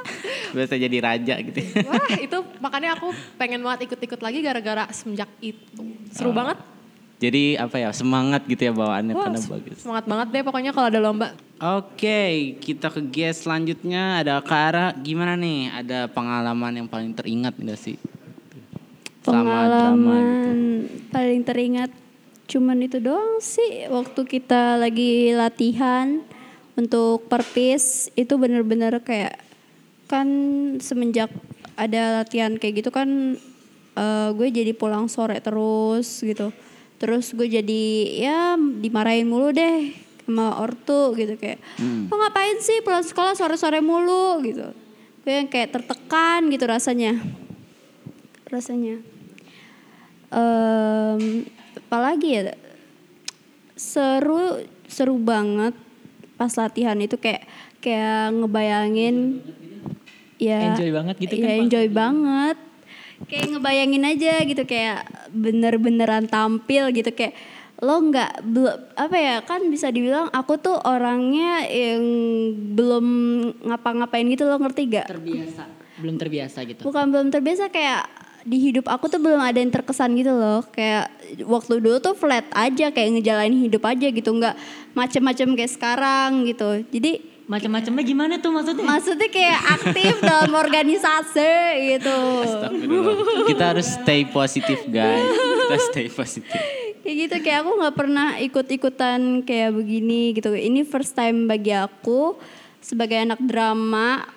Biasa 0.51 0.75
jadi 0.75 0.99
raja 0.99 1.35
gitu. 1.39 1.59
wah 1.89 2.09
itu 2.13 2.39
makanya 2.59 2.95
aku 2.95 3.09
pengen 3.35 3.61
banget 3.61 3.87
ikut-ikut 3.87 4.19
lagi 4.19 4.39
gara-gara 4.41 4.91
semenjak 4.91 5.31
itu. 5.39 5.83
Seru 6.11 6.31
Ah. 6.31 6.37
banget. 6.37 6.59
Jadi 7.19 7.59
apa 7.59 7.75
ya 7.77 7.91
semangat 7.91 8.47
gitu 8.47 8.63
ya 8.63 8.71
bawaannya 8.71 9.11
Wah, 9.11 9.27
karena 9.27 9.43
bagus. 9.43 9.83
semangat 9.83 10.05
banget 10.07 10.27
deh 10.31 10.43
pokoknya 10.45 10.71
kalau 10.71 10.87
ada 10.87 11.01
lomba. 11.01 11.35
Oke, 11.59 12.21
kita 12.59 12.87
ke 12.89 13.03
guest 13.03 13.43
selanjutnya 13.43 14.23
ada 14.23 14.39
Kara. 14.39 14.95
Gimana 14.95 15.35
nih? 15.35 15.67
Ada 15.75 16.07
pengalaman 16.07 16.79
yang 16.79 16.87
paling 16.87 17.11
teringat 17.11 17.59
nggak 17.59 17.75
sih? 17.75 17.99
Drama 19.29 19.45
Pengalaman 19.45 20.25
gitu. 20.25 21.13
paling 21.13 21.43
teringat 21.45 21.91
cuman 22.49 22.81
itu 22.81 22.97
doang 22.99 23.39
sih. 23.39 23.85
Waktu 23.87 24.25
kita 24.25 24.81
lagi 24.81 25.37
latihan 25.37 26.25
untuk 26.75 27.29
perpis 27.29 28.09
itu 28.15 28.41
bener-bener 28.41 29.05
kayak 29.05 29.37
kan 30.09 30.27
semenjak 30.81 31.29
ada 31.77 32.25
latihan 32.25 32.57
kayak 32.57 32.81
gitu 32.81 32.91
kan 32.91 33.37
eh, 33.95 34.29
gue 34.33 34.49
jadi 34.49 34.73
pulang 34.73 35.13
sore 35.13 35.37
terus 35.39 36.25
gitu. 36.25 36.49
Terus 36.99 37.31
gue 37.31 37.47
jadi 37.47 37.85
ya 38.17 38.57
dimarahin 38.57 39.29
mulu 39.29 39.53
deh 39.53 39.93
sama 40.25 40.61
ortu 40.61 41.17
gitu 41.17 41.37
kayak 41.37 41.57
Hmm. 41.77 42.09
lo 42.09 42.17
ngapain 42.17 42.61
sih 42.61 42.81
pulang 42.81 43.01
sekolah 43.01 43.33
sore-sore 43.33 43.81
mulu? 43.81 44.41
gitu. 44.45 44.73
Gue 45.25 45.33
yang 45.45 45.49
kayak 45.49 45.73
tertekan 45.73 46.49
gitu 46.49 46.65
rasanya. 46.65 47.17
Rasanya 48.49 49.18
Em, 50.29 51.47
apalagi 51.77 52.29
ya? 52.31 52.43
Seru 53.79 54.63
seru 54.89 55.17
banget 55.17 55.73
pas 56.35 56.51
latihan 56.55 56.99
itu 56.99 57.19
kayak 57.19 57.47
kayak 57.79 58.35
ngebayangin 58.35 59.43
ya 60.39 60.75
Enjoy 60.75 60.91
banget 60.95 61.15
gitu 61.19 61.35
ya 61.35 61.43
kan, 61.47 61.59
enjoy 61.67 61.87
banget. 61.91 62.57
Kayak 63.27 63.47
ngebayangin 63.51 64.05
aja 64.07 64.35
gitu 64.47 64.63
kayak 64.63 64.99
bener-beneran 65.35 66.31
tampil 66.31 66.95
gitu 66.95 67.11
kayak 67.11 67.35
lo 67.79 68.03
nggak 68.03 68.43
bel- 68.43 68.91
apa 68.99 69.17
ya 69.19 69.35
kan 69.47 69.63
bisa 69.71 69.91
dibilang 69.91 70.27
aku 70.35 70.59
tuh 70.59 70.75
orangnya 70.83 71.63
yang 71.67 72.03
belum 72.75 73.07
ngapa-ngapain 73.71 74.27
gitu 74.27 74.51
lo 74.51 74.59
ngerti 74.59 74.91
gak 74.91 75.07
Terbiasa, 75.15 75.63
belum 76.03 76.19
terbiasa 76.19 76.59
gitu. 76.67 76.83
bukan 76.83 77.07
belum 77.15 77.31
terbiasa 77.31 77.71
kayak 77.71 78.03
di 78.49 78.59
hidup 78.73 78.89
aku 78.89 79.13
tuh 79.13 79.21
belum 79.21 79.39
ada 79.39 79.61
yang 79.61 79.69
terkesan 79.69 80.17
gitu 80.17 80.33
loh 80.33 80.65
kayak 80.73 81.13
waktu 81.45 81.85
dulu 81.85 82.01
tuh 82.01 82.17
flat 82.17 82.49
aja 82.57 82.89
kayak 82.89 83.21
ngejalanin 83.21 83.69
hidup 83.69 83.85
aja 83.85 84.09
gitu 84.09 84.31
nggak 84.33 84.57
macem-macem 84.97 85.53
kayak 85.53 85.73
sekarang 85.77 86.49
gitu 86.49 86.83
jadi 86.89 87.21
Macam-macamnya 87.49 88.05
gimana 88.05 88.35
tuh 88.45 88.53
maksudnya? 88.53 88.85
maksudnya 88.85 89.29
kayak 89.33 89.61
aktif 89.81 90.21
dalam 90.21 90.53
organisasi 90.53 91.57
gitu. 91.97 92.19
Kita 93.49 93.73
harus 93.73 93.89
stay 93.89 94.29
positif 94.29 94.85
guys. 94.85 95.25
Kita 95.33 95.77
stay 95.89 96.07
positif. 96.13 96.61
kayak 97.01 97.17
gitu 97.25 97.37
kayak 97.41 97.65
aku 97.65 97.73
nggak 97.81 97.97
pernah 97.97 98.37
ikut-ikutan 98.37 99.41
kayak 99.49 99.73
begini 99.73 100.37
gitu 100.37 100.53
ini 100.53 100.85
first 100.85 101.17
time 101.17 101.49
bagi 101.49 101.73
aku 101.73 102.37
sebagai 102.85 103.17
anak 103.17 103.41
drama 103.41 104.29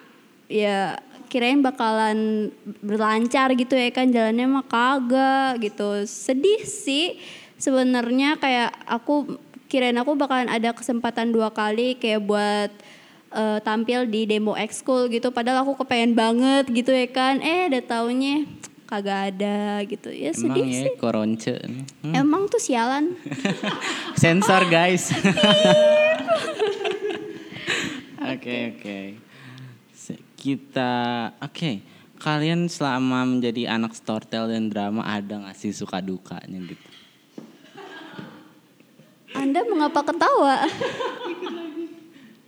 ya 0.48 0.96
kirain 1.32 1.64
bakalan 1.64 2.52
berlancar 2.84 3.56
gitu 3.56 3.72
ya 3.72 3.88
kan 3.90 4.12
jalannya 4.12 4.52
mah 4.52 4.68
kagak 4.68 5.64
gitu 5.64 6.04
sedih 6.04 6.60
sih 6.62 7.16
sebenarnya 7.56 8.36
kayak 8.36 8.76
aku 8.84 9.40
kirain 9.66 9.96
aku 9.96 10.20
bakalan 10.20 10.52
ada 10.52 10.76
kesempatan 10.76 11.32
dua 11.32 11.48
kali 11.48 11.96
kayak 11.96 12.20
buat 12.20 12.72
eh, 13.32 13.60
tampil 13.64 14.04
di 14.06 14.28
demo 14.28 14.60
ekskul 14.60 15.08
gitu 15.08 15.32
padahal 15.32 15.64
aku 15.64 15.80
kepengen 15.80 16.12
banget 16.12 16.68
gitu 16.68 16.92
ya 16.92 17.08
kan 17.08 17.40
eh 17.40 17.72
udah 17.72 17.84
taunya 17.88 18.44
kagak 18.84 19.32
ada 19.32 19.80
gitu 19.88 20.12
ya 20.12 20.36
Emang 20.36 20.52
sedih 20.52 20.68
ya 20.68 20.82
sih 20.84 20.92
koronce. 21.00 21.56
Hmm. 22.04 22.12
Emang 22.12 22.52
tuh 22.52 22.60
sialan. 22.60 23.16
Sensor 24.20 24.68
guys. 24.68 25.16
Oke 28.22 28.76
oke. 28.78 28.98
Se- 29.18 29.31
Kita 30.42 31.30
oke. 31.38 31.86
Kalian 32.18 32.66
selama 32.66 33.22
menjadi 33.30 33.78
anak 33.78 33.94
storytel 33.94 34.50
dan 34.50 34.74
drama 34.74 35.06
ada 35.06 35.38
nggak 35.38 35.54
sih 35.54 35.70
suka 35.70 36.02
dukanya 36.02 36.58
gitu? 36.66 36.90
Anda 39.38 39.62
mengapa 39.70 40.02
ketawa? 40.02 40.66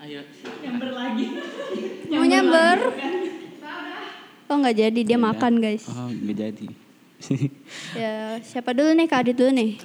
Ayo. 0.01 0.25
Mau 2.09 2.25
nyamber? 2.25 2.77
Oh 4.49 4.57
nggak 4.57 4.89
jadi 4.89 4.99
dia 5.05 5.19
makan 5.21 5.61
guys. 5.61 5.85
Oh 5.85 6.09
nggak 6.09 6.37
jadi. 6.37 6.67
Ya 7.93 8.41
siapa 8.43 8.73
dulu 8.73 8.89
nih 8.97 9.07
Kak 9.07 9.21
Adit 9.23 9.37
dulu 9.37 9.53
nih. 9.53 9.79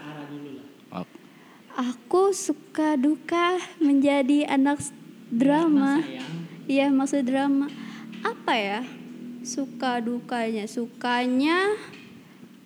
oh, 0.91 1.07
Aku 1.77 2.33
suka 2.33 2.97
duka 2.97 3.61
menjadi 3.79 4.49
anak 4.49 4.81
drama. 5.29 6.01
Iya 6.65 6.89
maksud 6.89 7.29
drama. 7.29 7.69
Apa 8.25 8.53
ya? 8.55 8.81
Suka 9.45 10.03
dukanya. 10.03 10.65
Sukanya 10.67 11.75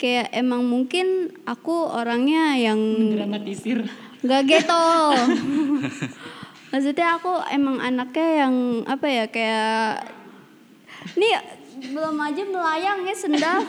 kayak 0.03 0.35
emang 0.35 0.67
mungkin 0.67 1.31
aku 1.47 1.87
orangnya 1.87 2.59
yang 2.59 2.81
Dramatisir. 3.15 3.87
Gak 4.27 4.43
gitu. 4.51 4.87
Maksudnya 6.75 7.21
aku 7.21 7.39
emang 7.53 7.79
anaknya 7.79 8.49
yang 8.49 8.55
apa 8.89 9.07
ya 9.07 9.25
kayak 9.29 10.09
nih 11.15 11.39
belum 11.93 12.17
aja 12.19 12.43
melayang 12.49 12.99
ya 13.07 13.15
sendal. 13.15 13.61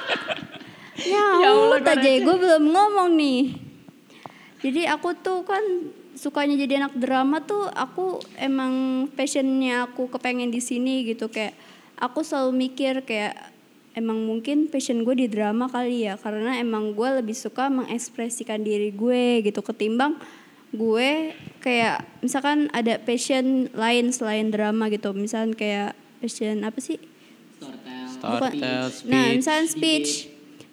ya 1.12 1.24
Allah 1.40 1.80
aja 1.80 2.10
gue 2.20 2.36
belum 2.36 2.64
ngomong 2.68 3.16
nih. 3.16 3.56
Jadi 4.60 4.84
aku 4.84 5.16
tuh 5.24 5.40
kan 5.48 5.62
sukanya 6.16 6.58
jadi 6.58 6.84
anak 6.84 6.94
drama 6.98 7.42
tuh 7.44 7.68
aku 7.70 8.20
emang 8.36 9.06
passionnya 9.14 9.88
aku 9.88 10.10
kepengen 10.10 10.50
di 10.50 10.58
sini 10.58 11.06
gitu 11.06 11.30
kayak 11.30 11.54
aku 12.00 12.24
selalu 12.24 12.68
mikir 12.68 13.04
kayak 13.06 13.36
emang 13.94 14.22
mungkin 14.22 14.70
passion 14.70 15.02
gue 15.02 15.14
di 15.14 15.26
drama 15.26 15.66
kali 15.66 16.06
ya 16.06 16.14
karena 16.18 16.58
emang 16.58 16.94
gue 16.94 17.08
lebih 17.22 17.34
suka 17.34 17.66
mengekspresikan 17.70 18.62
diri 18.62 18.94
gue 18.94 19.42
gitu 19.42 19.60
ketimbang 19.60 20.14
gue 20.70 21.34
kayak 21.58 22.06
misalkan 22.22 22.70
ada 22.70 23.02
passion 23.02 23.66
lain 23.74 24.14
selain 24.14 24.54
drama 24.54 24.86
gitu 24.86 25.10
misalkan 25.10 25.58
kayak 25.58 25.98
passion 26.22 26.62
apa 26.62 26.78
sih 26.78 26.98
Storytell, 28.20 28.88
Nah, 29.08 29.32
speech. 29.32 29.36
misalnya 29.40 29.66
speech, 29.68 30.10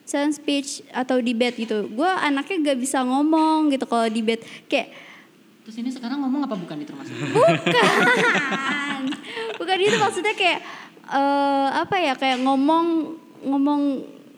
misalnya 0.03 0.31
speech 0.35 0.69
atau 0.91 1.17
debate 1.23 1.55
gitu. 1.63 1.87
Gue 1.87 2.07
anaknya 2.07 2.75
gak 2.75 2.79
bisa 2.79 2.99
ngomong 3.07 3.71
gitu 3.71 3.87
kalau 3.87 4.07
debate. 4.11 4.43
Kayak 4.67 4.91
Terus 5.67 5.83
ini 5.83 5.91
sekarang 5.91 6.23
ngomong 6.23 6.47
apa 6.47 6.55
bukan 6.55 6.79
itu 6.79 6.95
termasuk? 6.95 7.11
bukan, 7.11 9.01
bukan 9.59 9.77
itu 9.83 9.99
maksudnya 9.99 10.31
kayak 10.31 10.63
eh 11.07 11.69
apa 11.75 11.95
ya 11.99 12.15
kayak 12.15 12.39
ngomong 12.39 13.15
ngomong 13.43 13.81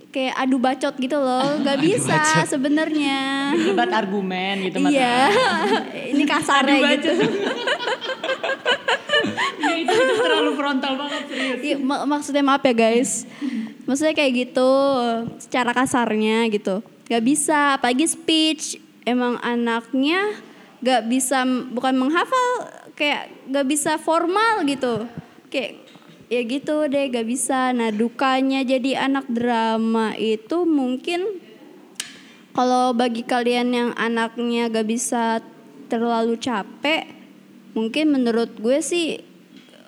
kayak 0.10 0.34
adu 0.42 0.58
bacot 0.58 0.98
gitu 0.98 1.22
loh. 1.22 1.62
Gak 1.62 1.86
bisa 1.86 2.42
sebenarnya. 2.50 3.54
Debat 3.54 3.94
argumen 3.94 4.74
gitu 4.74 4.82
Mas. 4.82 4.90
Iya, 4.90 5.30
ini 6.18 6.26
kasarnya 6.26 6.98
gitu. 6.98 7.14
Ya, 9.60 9.74
itu, 9.76 9.92
itu 9.94 10.14
terlalu 10.18 10.52
frontal 10.58 10.98
banget 10.98 11.24
serius. 11.30 11.60
Iya, 11.62 11.78
mak- 11.78 12.10
maksudnya 12.10 12.42
maaf 12.42 12.66
ya 12.66 12.74
guys. 12.74 13.30
Maksudnya 13.86 14.18
kayak 14.18 14.50
gitu, 14.50 14.72
secara 15.38 15.78
kasarnya 15.78 16.50
gitu. 16.50 16.82
Gak 17.06 17.22
bisa, 17.22 17.78
apalagi 17.78 18.10
speech. 18.10 18.82
Emang 19.06 19.38
anaknya 19.42 20.26
gak 20.80 21.08
bisa, 21.12 21.44
bukan 21.46 21.96
menghafal, 21.96 22.50
kayak 22.96 23.32
gak 23.52 23.68
bisa 23.68 24.00
formal 24.00 24.64
gitu. 24.64 25.08
Kayak 25.52 25.84
ya 26.30 26.42
gitu 26.46 26.88
deh, 26.88 27.06
gak 27.12 27.28
bisa. 27.28 27.74
Nah 27.76 27.90
dukanya 27.92 28.64
jadi 28.64 29.10
anak 29.10 29.28
drama 29.28 30.14
itu 30.16 30.64
mungkin 30.64 31.42
kalau 32.54 32.92
bagi 32.92 33.24
kalian 33.24 33.70
yang 33.72 33.90
anaknya 33.96 34.68
gak 34.68 34.88
bisa 34.88 35.40
terlalu 35.90 36.38
capek, 36.38 37.08
mungkin 37.74 38.14
menurut 38.14 38.54
gue 38.60 38.80
sih 38.84 39.20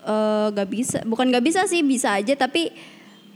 eh, 0.07 0.47
gak 0.51 0.69
bisa, 0.69 1.03
bukan 1.05 1.29
gak 1.29 1.45
bisa 1.45 1.67
sih 1.69 1.83
bisa 1.85 2.17
aja 2.17 2.33
tapi 2.35 2.73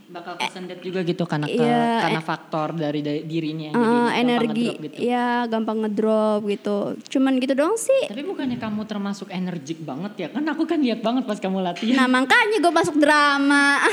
Bakal 0.05 0.38
kesendet 0.38 0.79
juga 0.79 1.01
gitu 1.01 1.25
karena 1.25 1.45
ke- 1.45 1.57
Iya, 1.57 1.85
karena 2.00 2.21
faktor 2.21 2.74
dari, 2.74 3.01
dari 3.01 3.21
dirinya 3.21 3.67
eh, 3.67 3.74
jadi 3.74 3.81
gampang 3.81 4.13
energi 4.15 4.45
ngedrop 4.62 4.83
gitu. 4.85 4.97
ya 5.01 5.27
gampang 5.45 5.77
ngedrop 5.81 6.41
gitu. 6.45 6.77
Cuman 7.09 7.33
gitu 7.35 7.53
doang 7.53 7.74
sih. 7.75 8.03
Tapi 8.05 8.21
bukannya 8.21 8.55
kamu 8.55 8.81
termasuk 8.83 9.27
energik 9.29 9.81
banget 9.81 10.13
ya? 10.15 10.27
Kan 10.29 10.45
aku 10.45 10.63
kan 10.63 10.77
lihat 10.77 11.01
banget 11.01 11.25
pas 11.25 11.35
kamu 11.35 11.57
latihan. 11.59 11.95
Nah 11.95 12.07
makanya 12.07 12.57
gue 12.59 12.69
masuk 12.71 12.95
drama. 12.95 13.65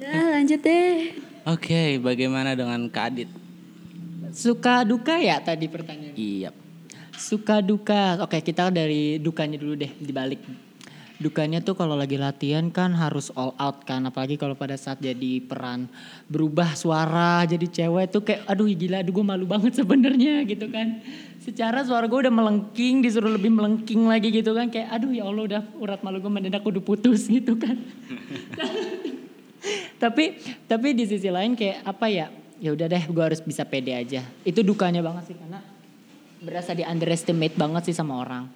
Ya 0.00 0.14
lanjut 0.32 0.60
deh. 0.60 1.12
Oke, 1.44 1.98
bagaimana 1.98 2.54
dengan 2.54 2.86
Kak 2.86 3.04
Adit? 3.08 3.30
Suka 4.30 4.82
duka 4.82 5.18
ya 5.18 5.38
tadi 5.38 5.66
pertanyaan. 5.66 6.14
Iya. 6.14 6.50
Suka 7.12 7.60
duka. 7.60 8.18
Oke, 8.20 8.40
kita 8.40 8.70
dari 8.70 9.18
dukanya 9.18 9.56
dulu 9.56 9.74
deh 9.76 9.90
dibalik. 9.92 10.40
Dukanya 11.20 11.60
tuh 11.60 11.76
kalau 11.76 12.00
lagi 12.00 12.16
latihan 12.16 12.72
kan 12.72 12.96
harus 12.96 13.28
all 13.36 13.52
out 13.60 13.84
kan 13.84 14.08
apalagi 14.08 14.40
kalau 14.40 14.56
pada 14.56 14.80
saat 14.80 15.04
jadi 15.04 15.44
peran 15.44 15.84
berubah 16.32 16.72
suara 16.72 17.44
jadi 17.44 17.68
cewek 17.68 18.08
tuh 18.08 18.24
kayak 18.24 18.48
aduh 18.48 18.64
gila 18.64 19.04
aduh 19.04 19.12
gue 19.12 19.26
malu 19.28 19.44
banget 19.44 19.84
sebenarnya 19.84 20.48
gitu 20.48 20.64
kan. 20.72 21.04
Secara 21.44 21.84
suara 21.84 22.08
gue 22.08 22.24
udah 22.24 22.32
melengking 22.32 23.04
disuruh 23.04 23.36
lebih 23.36 23.52
melengking 23.52 24.08
lagi 24.08 24.32
gitu 24.32 24.56
kan 24.56 24.72
kayak 24.72 24.96
aduh 24.96 25.12
ya 25.12 25.28
Allah 25.28 25.44
udah 25.44 25.62
urat 25.76 26.00
malu 26.00 26.24
gue 26.24 26.32
mendadak 26.32 26.64
udah 26.64 26.80
putus 26.80 27.28
gitu 27.36 27.52
kan. 27.60 27.76
tapi 30.02 30.40
tapi 30.64 30.96
di 30.96 31.04
sisi 31.04 31.28
lain 31.28 31.52
kayak 31.52 31.84
apa 31.84 32.06
ya 32.08 32.26
ya 32.60 32.72
udah 32.72 32.86
deh 32.88 33.04
gue 33.08 33.24
harus 33.24 33.40
bisa 33.44 33.64
pede 33.68 33.92
aja 33.92 34.24
itu 34.44 34.60
dukanya 34.64 35.04
banget 35.04 35.32
sih 35.32 35.36
karena 35.36 35.60
berasa 36.40 36.72
di 36.72 36.84
underestimate 36.84 37.56
banget 37.56 37.92
sih 37.92 37.96
sama 37.96 38.20
orang 38.20 38.48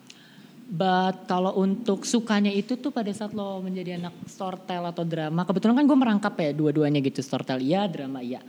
but 0.65 1.29
kalau 1.29 1.53
untuk 1.57 2.03
sukanya 2.03 2.49
itu 2.49 2.75
tuh 2.75 2.89
pada 2.89 3.13
saat 3.13 3.33
lo 3.33 3.61
menjadi 3.61 4.01
anak 4.01 4.17
storytell 4.25 4.89
atau 4.89 5.05
drama 5.05 5.45
kebetulan 5.45 5.77
kan 5.77 5.85
gue 5.85 5.99
merangkap 5.99 6.35
ya 6.37 6.51
dua-duanya 6.51 6.99
gitu 6.99 7.21
storytell 7.21 7.61
iya 7.61 7.85
drama 7.85 8.19
iya 8.19 8.41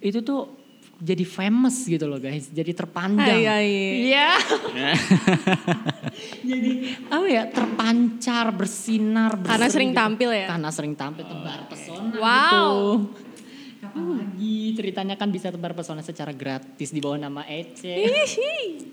itu 0.00 0.18
tuh 0.20 0.48
jadi 0.96 1.26
famous 1.26 1.82
gitu 1.82 2.06
loh 2.06 2.16
guys 2.16 2.46
jadi 2.48 2.72
terpandang 2.72 3.42
Ai, 3.42 3.44
ai. 3.44 3.68
iya 4.06 4.38
jadi 6.50 6.72
apa 7.10 7.26
ya 7.26 7.42
terpancar 7.48 8.54
bersinar 8.54 9.34
Karena 9.42 9.66
sering 9.66 9.90
gitu. 9.90 9.98
tampil 9.98 10.30
ya? 10.30 10.46
karena 10.46 10.70
sering 10.70 10.94
tampil 10.94 11.24
tebar 11.26 11.66
pesona 11.66 12.16
Wow. 12.16 13.02
gitu 13.02 13.28
kapan 13.82 14.04
lagi 14.14 14.56
ceritanya 14.72 15.14
kan 15.18 15.28
bisa 15.28 15.50
tebar 15.50 15.74
pesona 15.74 16.00
secara 16.00 16.30
gratis 16.30 16.94
di 16.94 17.02
bawah 17.02 17.18
nama 17.18 17.42
Ece 17.44 18.06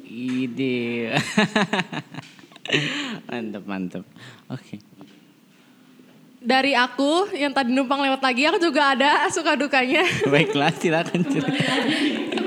Ide. 0.10 1.14
mantap, 3.30 3.64
mantap. 3.66 4.04
Oke. 4.50 4.82
Dari 6.40 6.72
aku 6.72 7.36
yang 7.36 7.52
tadi 7.52 7.76
numpang 7.76 8.00
lewat 8.00 8.24
lagi, 8.24 8.48
aku 8.48 8.64
juga 8.64 8.96
ada 8.96 9.12
suka 9.36 9.60
dukanya 9.60 10.08
Baiklah, 10.24 10.72
silakan 10.72 11.28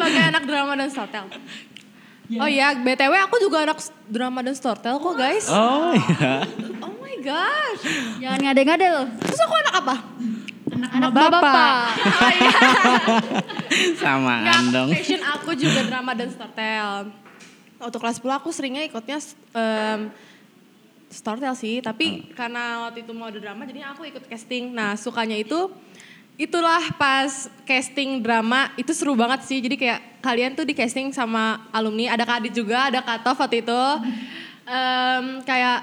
sebagai 0.02 0.22
anak 0.34 0.42
drama 0.48 0.72
dan 0.74 0.88
storytell. 0.90 1.26
Oh 2.40 2.48
iya, 2.48 2.72
BTW 2.74 3.12
aku 3.28 3.36
juga 3.38 3.62
anak 3.68 3.78
drama 4.08 4.40
dan 4.42 4.54
storytell 4.56 4.98
kok 4.98 5.14
guys. 5.14 5.46
Oh 5.46 5.94
iya. 5.94 6.42
Oh 6.82 6.90
my 6.98 7.16
gosh. 7.22 7.82
Jangan 8.18 8.38
ngade-ngade 8.42 8.86
loh. 8.88 9.06
Terus 9.22 9.40
aku 9.46 9.54
anak 9.62 9.74
apa? 9.84 9.96
anak 10.72 11.10
bapak. 11.14 11.84
Oh 12.22 12.32
iya. 12.34 12.58
Samaan 13.96 14.64
dong. 14.74 14.90
passion 14.90 15.22
aku 15.22 15.54
juga 15.54 15.86
drama 15.86 16.18
dan 16.18 16.28
storytell. 16.34 17.21
Waktu 17.82 17.98
kelas 17.98 18.22
10 18.22 18.38
aku 18.38 18.48
seringnya 18.54 18.86
ikutnya 18.86 19.18
um, 19.58 20.00
storytell 21.10 21.58
sih, 21.58 21.82
tapi 21.82 22.30
karena 22.30 22.86
waktu 22.86 23.02
itu 23.02 23.10
mau 23.10 23.26
ada 23.26 23.42
drama 23.42 23.66
jadi 23.66 23.90
aku 23.90 24.06
ikut 24.06 24.30
casting. 24.30 24.70
Nah, 24.70 24.94
sukanya 24.94 25.34
itu 25.34 25.66
itulah 26.38 26.80
pas 26.94 27.50
casting 27.66 28.22
drama 28.22 28.70
itu 28.78 28.94
seru 28.94 29.18
banget 29.18 29.42
sih. 29.50 29.58
Jadi 29.58 29.74
kayak 29.74 30.22
kalian 30.22 30.54
tuh 30.54 30.62
di 30.62 30.78
casting 30.78 31.10
sama 31.10 31.66
alumni, 31.74 32.14
ada 32.14 32.22
Kak 32.22 32.46
Adit 32.46 32.54
juga, 32.54 32.86
ada 32.86 33.02
Kak 33.02 33.26
Tov 33.26 33.36
waktu 33.42 33.66
itu. 33.66 33.82
Em, 34.62 35.42
kayak 35.42 35.82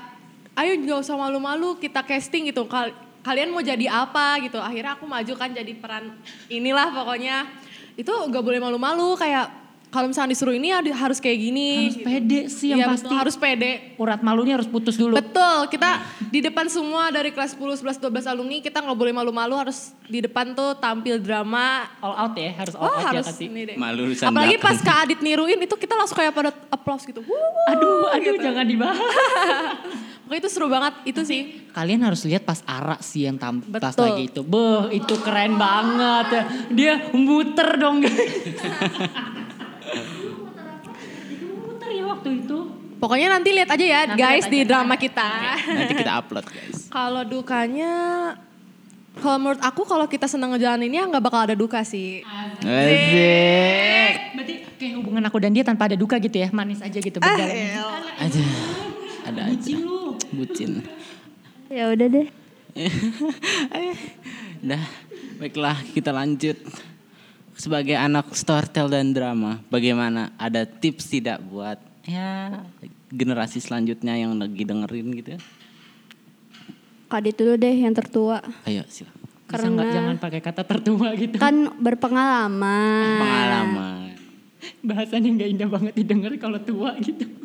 ayo 0.56 0.72
nggak 0.80 1.04
usah 1.04 1.20
malu-malu 1.20 1.76
kita 1.84 2.00
casting 2.00 2.48
gitu. 2.48 2.64
Kal- 2.66 2.96
kalian 3.20 3.52
mau 3.52 3.60
jadi 3.60 3.92
apa 3.92 4.40
gitu. 4.40 4.56
Akhirnya 4.56 4.96
aku 4.96 5.04
maju 5.04 5.34
kan 5.36 5.52
jadi 5.52 5.76
peran 5.76 6.16
inilah 6.48 6.96
pokoknya. 6.96 7.44
Itu 8.00 8.16
gak 8.32 8.40
boleh 8.40 8.64
malu-malu 8.64 9.20
kayak 9.20 9.52
kalau 9.89 10.06
misalnya 10.06 10.32
disuruh 10.32 10.54
ini 10.54 10.69
ya 10.69 10.78
harus 10.95 11.17
kayak 11.17 11.39
gini. 11.39 11.69
harus 11.84 11.97
pede 11.99 12.39
sih 12.47 12.69
yang 12.69 12.80
Iya, 12.80 12.88
pasti 12.88 13.06
betul, 13.06 13.17
harus 13.17 13.36
pede. 13.36 13.71
urat 13.95 14.19
malunya 14.19 14.54
harus 14.54 14.65
putus 14.65 14.93
dulu 14.93 15.13
Betul, 15.13 15.65
kita 15.67 15.89
di 16.23 16.39
depan 16.39 16.65
semua 16.65 17.10
dari 17.10 17.30
kelas 17.30 17.54
10, 17.54 17.82
11, 17.82 17.97
12 17.99 18.25
alumni 18.28 18.58
kita 18.60 18.80
nggak 18.80 18.93
boleh 18.95 19.10
malu-malu 19.12 19.58
harus 19.58 19.91
di 20.04 20.19
depan 20.19 20.54
tuh 20.54 20.78
tampil 20.78 21.17
drama. 21.17 21.89
all 21.99 22.13
out 22.15 22.34
ya 22.34 22.54
harus 22.56 22.73
all 22.73 22.86
Oh 22.86 22.91
out 22.91 23.02
ya 23.04 23.10
harus 23.17 23.28
kasih 23.28 23.45
ini 23.47 23.62
deh. 23.65 23.75
Malu 23.75 24.04
Apalagi 24.12 24.30
belakang. 24.56 24.62
pas 24.62 24.78
Kak 24.80 24.97
Adit 25.04 25.19
niruin 25.19 25.58
itu 25.58 25.73
kita 25.73 25.93
langsung 25.93 26.15
kayak 26.15 26.32
pada 26.32 26.54
applause 26.69 27.04
gitu. 27.04 27.21
Wuh, 27.21 27.54
aduh 27.67 28.10
aduh 28.12 28.34
gitu. 28.36 28.45
jangan 28.45 28.63
dibahas 28.63 29.02
Pokoknya 30.21 30.39
itu 30.39 30.49
seru 30.52 30.67
banget 30.67 30.93
itu 31.04 31.21
sih. 31.23 31.41
kalian 31.71 32.02
harus 32.04 32.21
lihat 32.21 32.45
pas 32.45 32.62
Ara 32.63 32.97
sih 32.99 33.25
yang 33.25 33.36
tam 33.36 33.62
pas 33.63 33.89
Betul. 33.89 34.06
lagi 34.08 34.23
itu 34.28 34.41
beh 34.43 34.93
itu 34.93 35.17
keren 35.19 35.58
banget 35.58 36.28
ya 36.30 36.43
dia 36.69 36.93
muter 37.12 37.69
dong 37.75 37.97
ya 37.99 38.13
waktu 42.19 42.43
itu 42.43 42.60
Pokoknya 42.99 43.32
nanti 43.32 43.55
lihat 43.55 43.71
aja 43.71 43.79
ya 43.82 44.01
Nanti 44.05 44.19
guys 44.19 44.43
lihat 44.43 44.51
di 44.51 44.60
aja. 44.60 44.67
drama 44.67 44.95
kita. 44.95 45.29
Nanti 45.71 45.93
kita 45.95 46.19
upload, 46.19 46.45
guys. 46.45 46.91
Kalau 46.91 47.23
dukanya 47.23 47.91
kalau 49.15 49.38
menurut 49.38 49.60
aku 49.60 49.84
kalau 49.84 50.03
kita 50.03 50.27
senang 50.27 50.51
ngejalanin 50.51 50.86
ini 50.86 50.99
nggak 50.99 51.19
bakal 51.19 51.39
ada 51.41 51.55
duka 51.55 51.79
sih. 51.82 52.19
Asik. 52.60 54.15
berarti 54.36 54.53
kayak 54.75 54.93
hubungan 54.95 55.23
aku 55.23 55.39
dan 55.39 55.51
dia 55.51 55.63
tanpa 55.63 55.88
ada 55.88 55.95
duka 55.95 56.15
gitu 56.17 56.36
ya 56.36 56.51
manis 56.51 56.79
aja 56.79 56.95
gitu 56.95 57.19
Ah, 57.19 57.32
berjalan 57.32 57.55
Aja. 58.19 58.43
Ada 59.27 59.41
aja. 59.47 59.55
Bucin 59.55 59.77
lu. 59.79 59.99
Bucin. 60.36 60.71
Ya 61.71 61.88
udah 61.88 62.08
deh. 62.10 62.27
Dah, 64.62 64.84
baiklah 65.36 65.77
kita 65.95 66.12
lanjut. 66.12 66.60
Sebagai 67.55 67.95
anak 67.95 68.32
storytell 68.34 68.88
dan 68.88 69.12
drama, 69.12 69.60
bagaimana 69.67 70.32
ada 70.36 70.63
tips 70.63 71.08
tidak 71.10 71.39
buat 71.43 71.79
ya 72.08 72.64
generasi 73.10 73.60
selanjutnya 73.60 74.16
yang 74.16 74.38
lagi 74.38 74.64
dengerin 74.64 75.08
gitu? 75.18 75.30
Kadit 77.10 77.36
dulu 77.36 77.58
deh 77.58 77.74
yang 77.74 77.96
tertua. 77.96 78.40
Ayo 78.70 78.86
silakan. 78.86 79.18
Bisa 79.50 79.66
Karena- 79.66 79.90
jangan 79.90 80.16
pakai 80.22 80.42
kata 80.46 80.62
tertua 80.62 81.10
gitu. 81.18 81.42
Kan 81.42 81.74
berpengalaman. 81.82 83.18
Pengalaman. 83.18 84.14
Bahasanya 84.86 85.30
nggak 85.34 85.50
indah 85.58 85.70
banget 85.70 85.94
didengar 85.98 86.32
kalau 86.38 86.62
tua 86.62 86.94
gitu. 87.02 87.26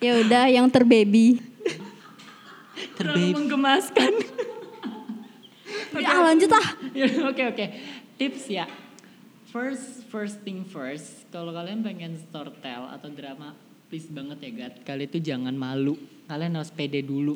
Ya 0.00 0.16
udah 0.16 0.48
yang 0.48 0.64
terbaby. 0.72 1.44
Terlalu 2.96 3.36
menggemaskan. 3.36 4.12
Ya 5.90 6.22
lanjut 6.22 6.46
lah. 6.46 6.66
Ya, 6.94 7.06
Oke 7.26 7.42
oke. 7.50 7.66
Tips 8.14 8.46
ya. 8.46 8.64
First 9.50 10.06
first 10.06 10.40
thing 10.46 10.62
first. 10.62 11.26
Kalau 11.28 11.50
kalian 11.50 11.82
pengen 11.82 12.14
storytell 12.16 12.86
atau 12.88 13.10
drama, 13.10 13.58
please 13.90 14.06
banget 14.06 14.38
ya 14.38 14.50
Gat. 14.54 14.74
Kalian 14.86 15.10
tuh 15.10 15.18
jangan 15.18 15.50
malu. 15.50 15.98
Kalian 16.30 16.54
harus 16.54 16.70
pede 16.70 17.02
dulu. 17.02 17.34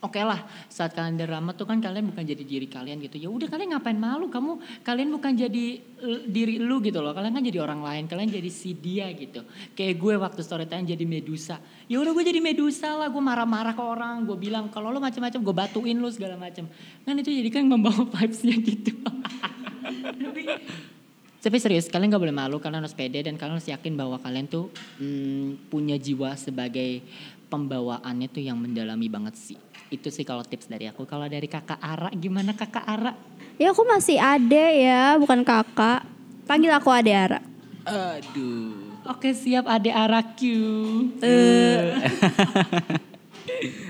Oke 0.00 0.16
lah, 0.24 0.48
saat 0.72 0.96
kalian 0.96 1.20
drama 1.20 1.52
tuh 1.52 1.68
kan 1.68 1.76
kalian 1.76 2.08
bukan 2.08 2.24
jadi 2.24 2.40
diri 2.40 2.64
kalian 2.64 3.04
gitu. 3.04 3.20
Ya 3.20 3.28
udah 3.28 3.52
kalian 3.52 3.76
ngapain 3.76 4.00
malu? 4.00 4.32
Kamu 4.32 4.80
kalian 4.80 5.12
bukan 5.12 5.36
jadi 5.36 5.76
eh, 5.76 6.20
diri 6.24 6.56
lu 6.56 6.80
gitu 6.80 7.04
loh. 7.04 7.12
Kalian 7.12 7.36
kan 7.36 7.44
jadi 7.44 7.60
orang 7.60 7.84
lain. 7.84 8.08
Kalian 8.08 8.32
jadi 8.32 8.48
si 8.48 8.72
dia 8.72 9.12
gitu. 9.12 9.44
Kayak 9.76 10.00
gue 10.00 10.14
waktu 10.16 10.40
storytelling 10.40 10.88
jadi 10.88 11.04
Medusa. 11.04 11.60
Ya 11.84 12.00
udah 12.00 12.16
gue 12.16 12.24
jadi 12.24 12.40
Medusa 12.40 12.96
lah. 12.96 13.12
Gue 13.12 13.20
marah-marah 13.20 13.76
ke 13.76 13.84
orang. 13.84 14.24
Gue 14.24 14.40
bilang 14.40 14.72
kalau 14.72 14.88
lu 14.88 15.04
macam-macam 15.04 15.36
gue 15.36 15.54
batuin 15.68 16.00
lu 16.00 16.08
segala 16.08 16.40
macam. 16.40 16.64
Kan 17.04 17.14
itu 17.20 17.28
jadi 17.36 17.52
kan 17.52 17.68
membawa 17.68 18.08
vibesnya 18.08 18.56
gitu. 18.56 18.96
Tapi 20.24 20.42
tapi 21.40 21.56
serius, 21.56 21.88
kalian 21.88 22.12
gak 22.12 22.20
boleh 22.20 22.36
malu, 22.36 22.60
kalian 22.60 22.84
harus 22.84 22.92
pede 22.92 23.24
dan 23.24 23.40
kalian 23.40 23.56
harus 23.56 23.72
yakin 23.72 23.96
bahwa 23.96 24.20
kalian 24.20 24.44
tuh 24.44 24.68
hmm, 25.00 25.72
punya 25.72 25.96
jiwa 25.96 26.36
sebagai 26.36 27.00
pembawaannya 27.48 28.28
tuh 28.28 28.44
yang 28.44 28.60
mendalami 28.60 29.08
banget 29.08 29.34
sih. 29.40 29.58
Itu 29.88 30.12
sih 30.12 30.22
kalau 30.22 30.44
tips 30.44 30.68
dari 30.68 30.86
aku. 30.86 31.08
Kalau 31.08 31.24
dari 31.26 31.48
kakak 31.48 31.80
Ara, 31.80 32.12
gimana 32.12 32.52
kakak 32.52 32.84
Ara? 32.84 33.16
Ya 33.56 33.72
aku 33.72 33.88
masih 33.88 34.20
ade 34.20 34.84
ya, 34.84 35.16
bukan 35.16 35.40
kakak. 35.40 36.04
Panggil 36.44 36.76
aku 36.76 36.92
ade 36.92 37.12
Ara. 37.16 37.40
Aduh. 37.88 39.00
Oke 39.08 39.32
siap 39.32 39.64
ade 39.64 39.90
Ara 39.90 40.20
Q. 40.36 40.40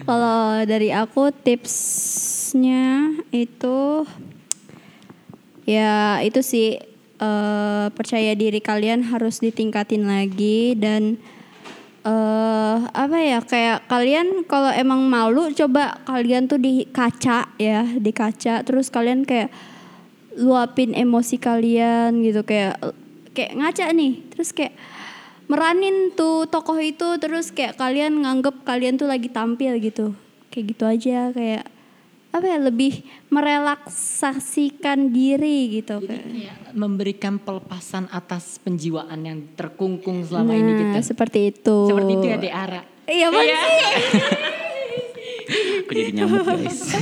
Kalau 0.08 0.64
dari 0.64 0.94
aku 0.94 1.34
tipsnya 1.34 3.14
itu 3.30 4.06
ya 5.68 6.18
itu 6.24 6.40
sih 6.42 6.89
eh, 7.20 7.86
percaya 7.92 8.32
diri 8.32 8.58
kalian 8.58 9.12
harus 9.12 9.44
ditingkatin 9.44 10.08
lagi 10.08 10.74
dan 10.74 11.20
eh 12.00 12.78
apa 12.96 13.18
ya 13.20 13.44
kayak 13.44 13.84
kalian 13.84 14.48
kalau 14.48 14.72
emang 14.72 15.04
malu 15.04 15.52
coba 15.52 16.00
kalian 16.08 16.48
tuh 16.48 16.56
di 16.56 16.88
kaca 16.88 17.52
ya 17.60 17.84
di 17.84 18.12
kaca. 18.16 18.64
Terus 18.64 18.88
kalian 18.88 19.28
kayak 19.28 19.52
luapin 20.40 20.96
emosi 20.96 21.36
kalian 21.36 22.24
gitu 22.24 22.40
kayak 22.48 22.80
kayak 23.36 23.52
ngaca 23.52 23.92
nih. 23.92 24.12
Terus 24.32 24.56
kayak 24.56 24.74
meranin 25.50 26.14
tuh 26.16 26.48
tokoh 26.48 26.80
itu 26.80 27.20
terus 27.20 27.52
kayak 27.52 27.76
kalian 27.76 28.24
nganggep 28.24 28.64
kalian 28.64 28.96
tuh 28.96 29.04
lagi 29.04 29.28
tampil 29.28 29.76
gitu. 29.76 30.16
Kayak 30.48 30.64
gitu 30.72 30.84
aja 30.88 31.18
kayak 31.36 31.64
apa 32.30 32.46
ya 32.46 32.58
lebih 32.62 33.02
merelaksasikan 33.26 35.10
diri 35.10 35.82
gitu 35.82 35.98
kayak. 35.98 36.22
Kayak 36.22 36.56
memberikan 36.78 37.42
pelepasan 37.42 38.06
atas 38.08 38.62
penjiwaan 38.62 39.26
yang 39.26 39.38
terkungkung 39.58 40.22
selama 40.22 40.54
ini 40.54 40.70
Nah, 40.70 40.78
gitu. 40.94 41.10
seperti 41.10 41.50
itu 41.50 41.76
Seperti 41.90 42.12
itu 42.14 42.26
ya 42.30 42.38
Ara. 42.54 42.82
iya 43.10 43.26
apaan 43.28 43.46
sih 43.50 43.78
Aku 45.82 45.90
jadi 45.90 46.12
nyamuk 46.14 46.46
guys. 46.46 46.94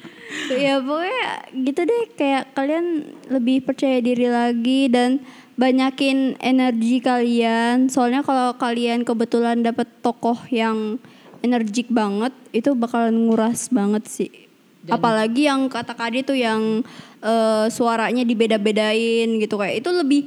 ya 0.62 0.78
pokoknya 0.78 1.26
gitu 1.66 1.80
deh 1.82 2.02
kayak 2.14 2.54
kalian 2.54 2.86
lebih 3.26 3.66
percaya 3.66 3.98
diri 3.98 4.30
lagi 4.30 4.86
dan 4.86 5.18
banyakin 5.58 6.38
energi 6.38 7.02
kalian 7.02 7.90
soalnya 7.90 8.22
kalau 8.22 8.54
kalian 8.54 9.02
kebetulan 9.02 9.66
dapet 9.66 9.90
tokoh 9.98 10.38
yang 10.54 11.02
energik 11.42 11.90
banget 11.90 12.30
itu 12.54 12.70
bakalan 12.78 13.26
nguras 13.26 13.66
banget 13.74 14.06
sih 14.06 14.45
apalagi 14.88 15.42
yang 15.46 15.66
kata 15.66 15.92
Kadi 15.92 16.22
tuh 16.22 16.36
yang 16.36 16.82
eh, 17.20 17.66
suaranya 17.68 18.22
dibeda-bedain 18.22 19.28
gitu 19.38 19.56
kayak 19.56 19.80
itu 19.80 19.90
lebih 19.90 20.22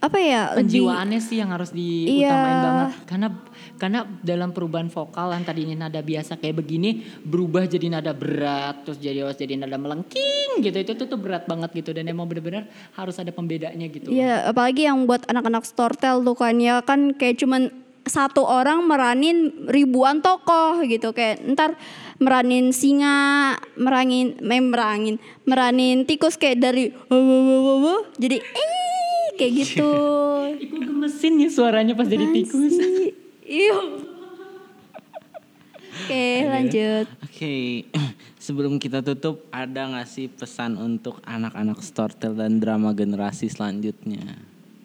apa 0.00 0.16
ya 0.16 0.56
lebih 0.56 0.80
penjiwaannya 0.80 1.20
sih 1.20 1.36
yang 1.36 1.52
harus 1.52 1.76
diutamain 1.76 2.56
Iya. 2.56 2.64
banget. 2.64 2.90
Karena 3.04 3.28
karena 3.76 4.00
dalam 4.20 4.52
perubahan 4.52 4.88
vokal 4.88 5.32
yang 5.32 5.44
tadinya 5.44 5.88
nada 5.88 6.00
biasa 6.00 6.36
kayak 6.36 6.56
begini 6.56 7.04
berubah 7.20 7.64
jadi 7.64 7.88
nada 7.88 8.12
berat 8.16 8.84
terus 8.84 8.96
jadi 8.96 9.24
harus 9.24 9.36
jadi 9.36 9.60
nada 9.60 9.76
melengking 9.76 10.64
gitu. 10.64 10.76
Itu 10.80 10.92
tuh, 10.96 11.04
tuh 11.04 11.20
berat 11.20 11.44
banget 11.44 11.84
gitu. 11.84 11.92
Dan 11.92 12.08
emang 12.08 12.24
bener-bener 12.28 12.64
harus 12.96 13.16
ada 13.20 13.28
pembedanya 13.28 13.88
gitu. 13.88 14.08
Iya, 14.08 14.48
apalagi 14.48 14.88
yang 14.88 15.04
buat 15.04 15.28
anak-anak 15.28 15.68
storytell 15.68 16.24
tuh 16.24 16.36
kan 16.36 16.56
ya. 16.56 16.80
Kan 16.80 17.12
kayak 17.12 17.36
cuman 17.36 17.68
satu 18.08 18.42
orang 18.44 18.88
meranin 18.88 19.68
ribuan 19.68 20.24
tokoh 20.24 20.80
gitu 20.88 21.12
kayak 21.12 21.44
ntar 21.52 21.76
meranin 22.20 22.72
singa, 22.72 23.56
meranin, 23.80 24.36
eh, 24.40 24.60
merangin, 24.60 25.16
meranin 25.48 26.04
tikus 26.04 26.36
kayak 26.36 26.60
dari 26.60 26.92
"Wuh, 27.08 27.16
wuh, 27.16 27.40
wuh, 27.44 27.60
wuh, 27.64 27.78
wuh," 27.80 28.00
jadi 28.20 28.40
eh 28.40 29.24
kayak 29.40 29.52
gitu. 29.64 29.92
Iku 30.64 30.76
gemesin 30.84 31.40
ya 31.40 31.48
suaranya 31.48 31.96
pas 31.96 32.08
jadi 32.08 32.28
tikus 32.32 32.76
Iya. 33.50 33.78
Oke, 35.90 36.26
lanjut. 36.46 37.06
Oke, 37.22 37.54
sebelum 38.44 38.78
kita 38.78 39.02
tutup 39.02 39.46
ada 39.50 39.90
nggak 39.90 40.06
sih 40.06 40.30
pesan 40.30 40.78
untuk 40.78 41.18
anak-anak 41.26 41.82
storytell 41.82 42.38
dan 42.38 42.62
drama 42.62 42.94
generasi 42.94 43.50
selanjutnya? 43.50 44.38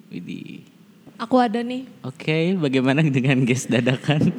Widih. 0.10 0.75
Aku 1.16 1.40
ada 1.40 1.64
nih. 1.64 1.88
Oke, 2.04 2.60
bagaimana 2.60 3.00
dengan 3.06 3.40
guest 3.48 3.72
dadakan? 3.72 4.36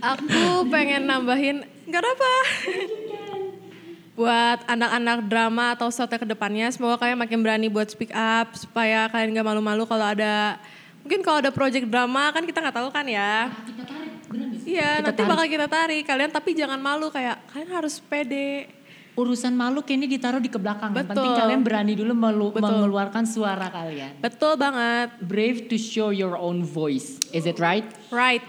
Aku 0.00 0.64
pengen 0.72 1.04
nambahin, 1.04 1.64
gak 1.88 2.04
apa. 2.04 2.34
buat 4.16 4.64
anak-anak 4.64 5.28
drama 5.28 5.76
atau 5.76 5.92
ke 5.92 6.24
depannya, 6.24 6.72
semoga 6.72 6.96
kalian 6.96 7.20
makin 7.20 7.44
berani 7.44 7.68
buat 7.68 7.92
speak 7.92 8.16
up 8.16 8.56
supaya 8.56 9.12
kalian 9.12 9.36
gak 9.36 9.44
malu-malu 9.44 9.84
kalau 9.84 10.08
ada 10.08 10.56
mungkin 11.04 11.20
kalau 11.20 11.38
ada 11.44 11.52
project 11.52 11.86
drama 11.86 12.32
kan 12.32 12.42
kita 12.42 12.58
nggak 12.64 12.76
tahu 12.80 12.88
kan 12.90 13.06
ya. 13.06 13.52
Iya, 14.66 15.04
nanti 15.04 15.22
bakal 15.22 15.46
kita 15.46 15.70
tarik 15.70 16.02
kalian 16.02 16.32
tapi 16.34 16.56
jangan 16.56 16.82
malu 16.82 17.12
kayak 17.12 17.38
kalian 17.52 17.70
harus 17.70 18.02
pede. 18.02 18.66
Urusan 19.16 19.50
malu 19.50 19.80
kayaknya 19.80 20.08
ditaruh 20.10 20.38
di 20.38 20.46
ke 20.46 20.56
belakang 20.56 20.92
yang 20.92 21.08
penting 21.08 21.24
Betul. 21.26 21.40
kalian 21.40 21.62
berani 21.62 21.92
dulu 21.92 22.12
melu- 22.12 22.52
Betul. 22.52 22.68
mengeluarkan 22.70 23.24
suara 23.24 23.66
kalian 23.66 24.20
Betul 24.20 24.54
banget. 24.54 25.16
brave 25.18 25.66
to 25.66 25.76
show 25.76 26.08
your 26.10 26.36
own 26.36 26.60
voice 26.60 27.16
is 27.30 27.44
it 27.44 27.56
right 27.56 27.88
Right. 28.08 28.44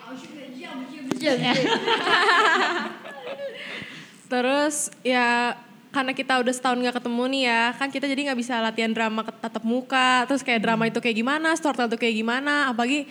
Terus 4.27 4.75
ya 5.01 5.55
karena 5.87 6.11
kita 6.11 6.37
udah 6.37 6.51
setahun 6.51 6.77
gak 6.77 6.99
ketemu 6.99 7.23
nih 7.27 7.43
ya, 7.43 7.61
kan 7.73 7.87
kita 7.89 8.05
jadi 8.05 8.21
nggak 8.27 8.37
bisa 8.37 8.59
latihan 8.59 8.91
drama 8.91 9.23
ke- 9.23 9.33
tatap 9.33 9.63
muka, 9.63 10.27
terus 10.27 10.45
kayak 10.45 10.61
drama 10.61 10.85
itu 10.85 10.99
kayak 10.99 11.15
gimana, 11.15 11.55
storytell 11.55 11.89
tuh 11.89 11.97
kayak 11.97 12.13
gimana, 12.13 12.69
apalagi 12.69 13.07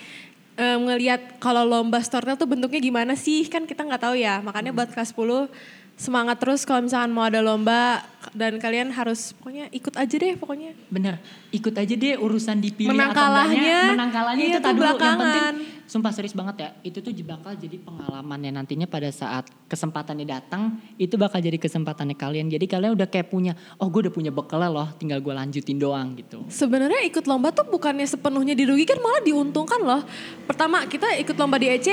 em, 0.54 0.78
ngelihat 0.84 1.40
kalau 1.40 1.64
lomba 1.64 1.98
storytell 1.98 2.36
tuh 2.36 2.46
bentuknya 2.46 2.78
gimana 2.78 3.16
sih, 3.16 3.42
kan 3.44 3.64
kita 3.64 3.82
nggak 3.82 3.98
tahu 3.98 4.14
ya. 4.14 4.38
Makanya 4.38 4.70
buat 4.70 4.86
kelas 4.86 5.10
10 5.10 5.50
semangat 5.96 6.36
terus 6.36 6.68
kalau 6.68 6.84
misalkan 6.84 7.08
mau 7.08 7.24
ada 7.24 7.40
lomba 7.40 8.04
dan 8.36 8.60
kalian 8.60 8.92
harus 8.92 9.32
pokoknya 9.32 9.72
ikut 9.72 9.96
aja 9.96 10.14
deh 10.14 10.36
pokoknya. 10.36 10.76
Bener, 10.92 11.16
ikut 11.48 11.72
aja 11.72 11.94
deh 11.96 12.20
urusan 12.20 12.60
dipilih 12.60 12.92
Menang 12.92 13.16
atau 13.16 13.24
kalahnya, 13.24 13.80
Menang 13.96 14.10
kalahnya 14.12 14.44
iya 14.44 14.58
itu 14.60 14.68
dulu. 14.76 14.84
Yang 14.84 15.16
penting, 15.16 15.56
sumpah 15.88 16.12
serius 16.12 16.36
banget 16.36 16.56
ya, 16.60 16.68
itu 16.84 16.98
tuh 17.00 17.12
bakal 17.24 17.56
jadi 17.56 17.80
pengalamannya 17.80 18.52
nantinya 18.60 18.84
pada 18.84 19.08
saat 19.08 19.48
kesempatannya 19.72 20.26
datang, 20.28 20.76
itu 21.00 21.16
bakal 21.16 21.40
jadi 21.40 21.56
kesempatannya 21.56 22.12
kalian. 22.12 22.52
Jadi 22.52 22.68
kalian 22.68 22.92
udah 22.92 23.08
kayak 23.08 23.32
punya, 23.32 23.56
oh 23.80 23.88
gue 23.88 24.10
udah 24.10 24.14
punya 24.14 24.28
bekalnya 24.28 24.68
loh, 24.68 24.88
tinggal 25.00 25.24
gue 25.24 25.32
lanjutin 25.32 25.80
doang 25.80 26.12
gitu. 26.20 26.44
Sebenarnya 26.52 27.08
ikut 27.08 27.24
lomba 27.24 27.56
tuh 27.56 27.64
bukannya 27.72 28.04
sepenuhnya 28.04 28.52
dirugikan 28.52 29.00
malah 29.00 29.24
diuntungkan 29.24 29.80
loh. 29.80 30.04
Pertama 30.44 30.84
kita 30.84 31.16
ikut 31.24 31.36
lomba 31.40 31.56
di 31.56 31.72
EC, 31.72 31.88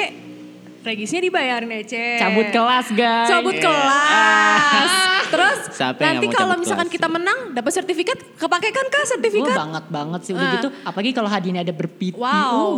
regisnya 0.84 1.20
dibayarin 1.20 1.72
EC. 1.74 1.94
Cabut 2.18 2.48
kelas 2.50 2.88
guys. 2.92 3.28
Cabut 3.28 3.56
kelas. 3.56 4.92
Terus 5.34 5.60
Siapa 5.74 5.98
nanti 5.98 6.30
kalau 6.30 6.54
misalkan 6.56 6.86
kelas? 6.86 6.94
kita 6.94 7.08
menang 7.10 7.40
dapat 7.52 7.72
sertifikat, 7.74 8.18
kepakai 8.38 8.70
kan 8.70 8.86
kak 8.86 9.06
sertifikat? 9.08 9.58
banget 9.58 9.86
banget 9.90 10.22
sih 10.22 10.32
udah 10.32 10.46
Ah. 10.46 10.54
gitu. 10.54 10.68
Apalagi 10.84 11.12
kalau 11.12 11.26
hadiahnya 11.26 11.62
ada 11.64 11.74
berpitu. 11.74 12.20
Wow. 12.20 12.78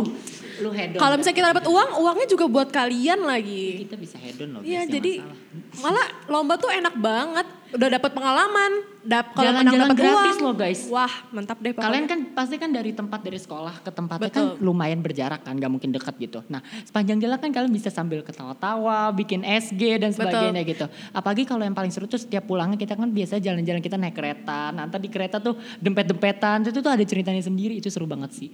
Lu 0.62 0.70
hedon. 0.72 0.98
Kalau 1.00 1.14
misalnya 1.20 1.36
kita 1.36 1.48
dapat 1.52 1.66
uang, 1.68 1.88
uangnya 2.00 2.26
juga 2.28 2.44
buat 2.48 2.68
kalian 2.72 3.20
lagi. 3.28 3.84
kita 3.84 3.96
bisa 4.00 4.16
hedon 4.16 4.56
loh. 4.56 4.62
Iya 4.64 4.88
jadi 4.88 5.20
masalah. 5.20 5.82
malah 5.84 6.06
lomba 6.32 6.54
tuh 6.56 6.70
enak 6.72 6.94
banget. 6.96 7.46
Udah 7.76 7.88
dapat 7.98 8.10
pengalaman. 8.14 8.72
Dap 9.06 9.34
kalau 9.34 9.54
menang 9.54 9.70
Jalan-jalan 9.70 9.86
dapat 9.86 9.98
gratis 9.98 10.36
uang. 10.38 10.44
loh, 10.46 10.54
guys. 10.54 10.80
Wah 10.90 11.14
mantap 11.30 11.58
deh 11.62 11.70
pokoknya. 11.74 11.86
Kalian 11.86 12.04
kan 12.08 12.20
pasti 12.32 12.54
kan 12.56 12.70
dari 12.72 12.90
tempat 12.94 13.20
dari 13.22 13.38
sekolah 13.38 13.74
ke 13.84 13.90
tempatnya 13.92 14.30
Betul. 14.32 14.56
kan 14.56 14.64
lumayan 14.64 15.00
berjarak 15.02 15.40
kan, 15.44 15.54
gak 15.58 15.70
mungkin 15.70 15.90
dekat 15.92 16.14
gitu. 16.18 16.40
Nah 16.48 16.64
sepanjang 16.86 17.18
jalan 17.20 17.38
kan 17.38 17.50
kalian 17.52 17.72
bisa 17.74 17.90
sambil 17.92 18.22
ketawa-tawa, 18.26 19.12
bikin 19.14 19.44
SG 19.44 19.82
dan 20.02 20.10
sebagainya 20.14 20.62
gitu. 20.66 20.86
Apalagi 21.14 21.44
kalau 21.44 21.62
yang 21.62 21.76
paling 21.76 21.92
seru 21.92 22.08
tuh 22.10 22.18
setiap 22.18 22.48
pulangnya 22.48 22.78
kita 22.80 22.96
kan 22.96 23.10
biasa 23.10 23.38
jalan-jalan 23.38 23.82
kita 23.82 23.96
naik 24.00 24.16
kereta. 24.16 24.72
Nanti 24.72 24.96
di 24.98 25.10
kereta 25.12 25.36
tuh 25.38 25.58
dempet-dempetan, 25.78 26.66
itu 26.66 26.80
tuh 26.80 26.90
ada 26.90 27.04
ceritanya 27.04 27.42
sendiri, 27.42 27.78
itu 27.78 27.92
seru 27.92 28.08
banget 28.08 28.32
sih. 28.32 28.50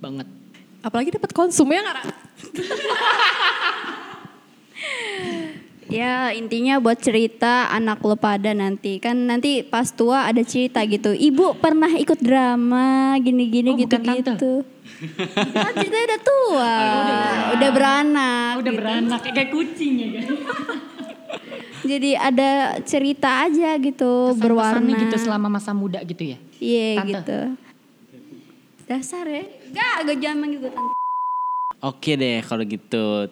Banget. 0.00 0.28
Apalagi 0.80 1.12
dapat 1.12 1.30
konsum 1.32 1.68
ya 1.68 1.80
nggak? 1.80 2.04
Ya 5.90 6.30
intinya 6.30 6.78
buat 6.78 7.02
cerita 7.02 7.66
anak 7.66 7.98
lo 8.06 8.14
pada 8.14 8.54
nanti 8.54 9.02
kan 9.02 9.26
nanti 9.26 9.66
pas 9.66 9.90
tua 9.90 10.22
ada 10.30 10.38
cerita 10.46 10.78
gitu. 10.86 11.10
Ibu 11.10 11.58
pernah 11.58 11.90
ikut 11.90 12.22
drama 12.22 13.18
gini-gini 13.18 13.74
Oh, 13.74 13.78
bukan 13.82 13.98
gitu-gitu. 13.98 14.52
kan 15.50 15.72
ceritanya 15.74 16.06
udah 16.14 16.20
tua, 16.22 16.74
udah 17.58 17.70
beranak. 17.74 18.52
udah 18.62 18.70
gitu. 18.70 18.78
beranak 18.78 19.20
kayak, 19.26 19.50
kucing 19.50 19.92
ya 19.98 20.08
kan. 20.22 20.26
Jadi 21.82 22.10
ada 22.14 22.50
cerita 22.86 23.50
aja 23.50 23.74
gitu 23.82 24.38
berwarna. 24.38 24.78
Kesan-kesannya 24.78 25.02
gitu 25.10 25.16
selama 25.18 25.48
masa 25.50 25.74
muda 25.74 25.98
gitu 26.06 26.22
ya. 26.22 26.38
Iya 26.62 26.88
Tante. 27.02 27.10
gitu. 27.10 27.38
Dasar 28.86 29.26
ya. 29.26 29.42
Gak, 29.70 29.96
gue 30.06 30.16
jangan 30.18 30.38
manggil 30.42 30.58
gue 30.66 30.72
tante. 30.72 30.94
Oke 31.80 32.12
deh 32.18 32.42
kalau 32.44 32.64
gitu. 32.66 33.30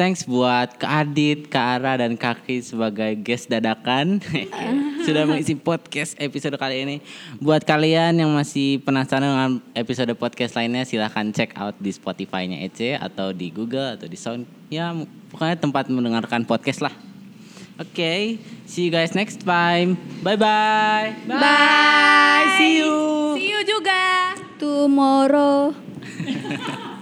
Thanks 0.00 0.24
buat 0.24 0.80
Kak 0.80 0.88
Adit, 1.04 1.52
Kak 1.52 1.76
Ara, 1.76 2.00
dan 2.00 2.16
Kaki 2.16 2.64
sebagai 2.64 3.20
guest 3.20 3.52
dadakan. 3.52 4.16
Sudah 5.04 5.28
mengisi 5.28 5.52
podcast 5.60 6.16
episode 6.16 6.56
kali 6.56 6.88
ini. 6.88 6.96
Buat 7.36 7.68
kalian 7.68 8.16
yang 8.16 8.32
masih 8.32 8.80
penasaran 8.80 9.28
dengan 9.28 9.50
episode 9.76 10.16
podcast 10.16 10.56
lainnya 10.56 10.88
silahkan 10.88 11.28
check 11.36 11.52
out 11.52 11.76
di 11.76 11.92
Spotify-nya 11.92 12.64
EC 12.64 12.96
atau 12.96 13.36
di 13.36 13.52
Google 13.52 14.00
atau 14.00 14.08
di 14.08 14.16
Sound. 14.16 14.48
Ya 14.72 14.96
pokoknya 15.28 15.60
tempat 15.60 15.92
mendengarkan 15.92 16.48
podcast 16.48 16.80
lah. 16.80 17.09
Oke, 17.80 18.36
see 18.68 18.84
you 18.84 18.90
guys 18.92 19.14
next 19.14 19.40
time. 19.40 19.96
Bye-bye. 20.20 21.16
Bye. 21.24 22.54
See 22.60 22.76
you. 22.76 22.92
See 23.40 23.48
you 23.48 23.64
juga. 23.64 24.36
Tomorrow. 24.60 25.72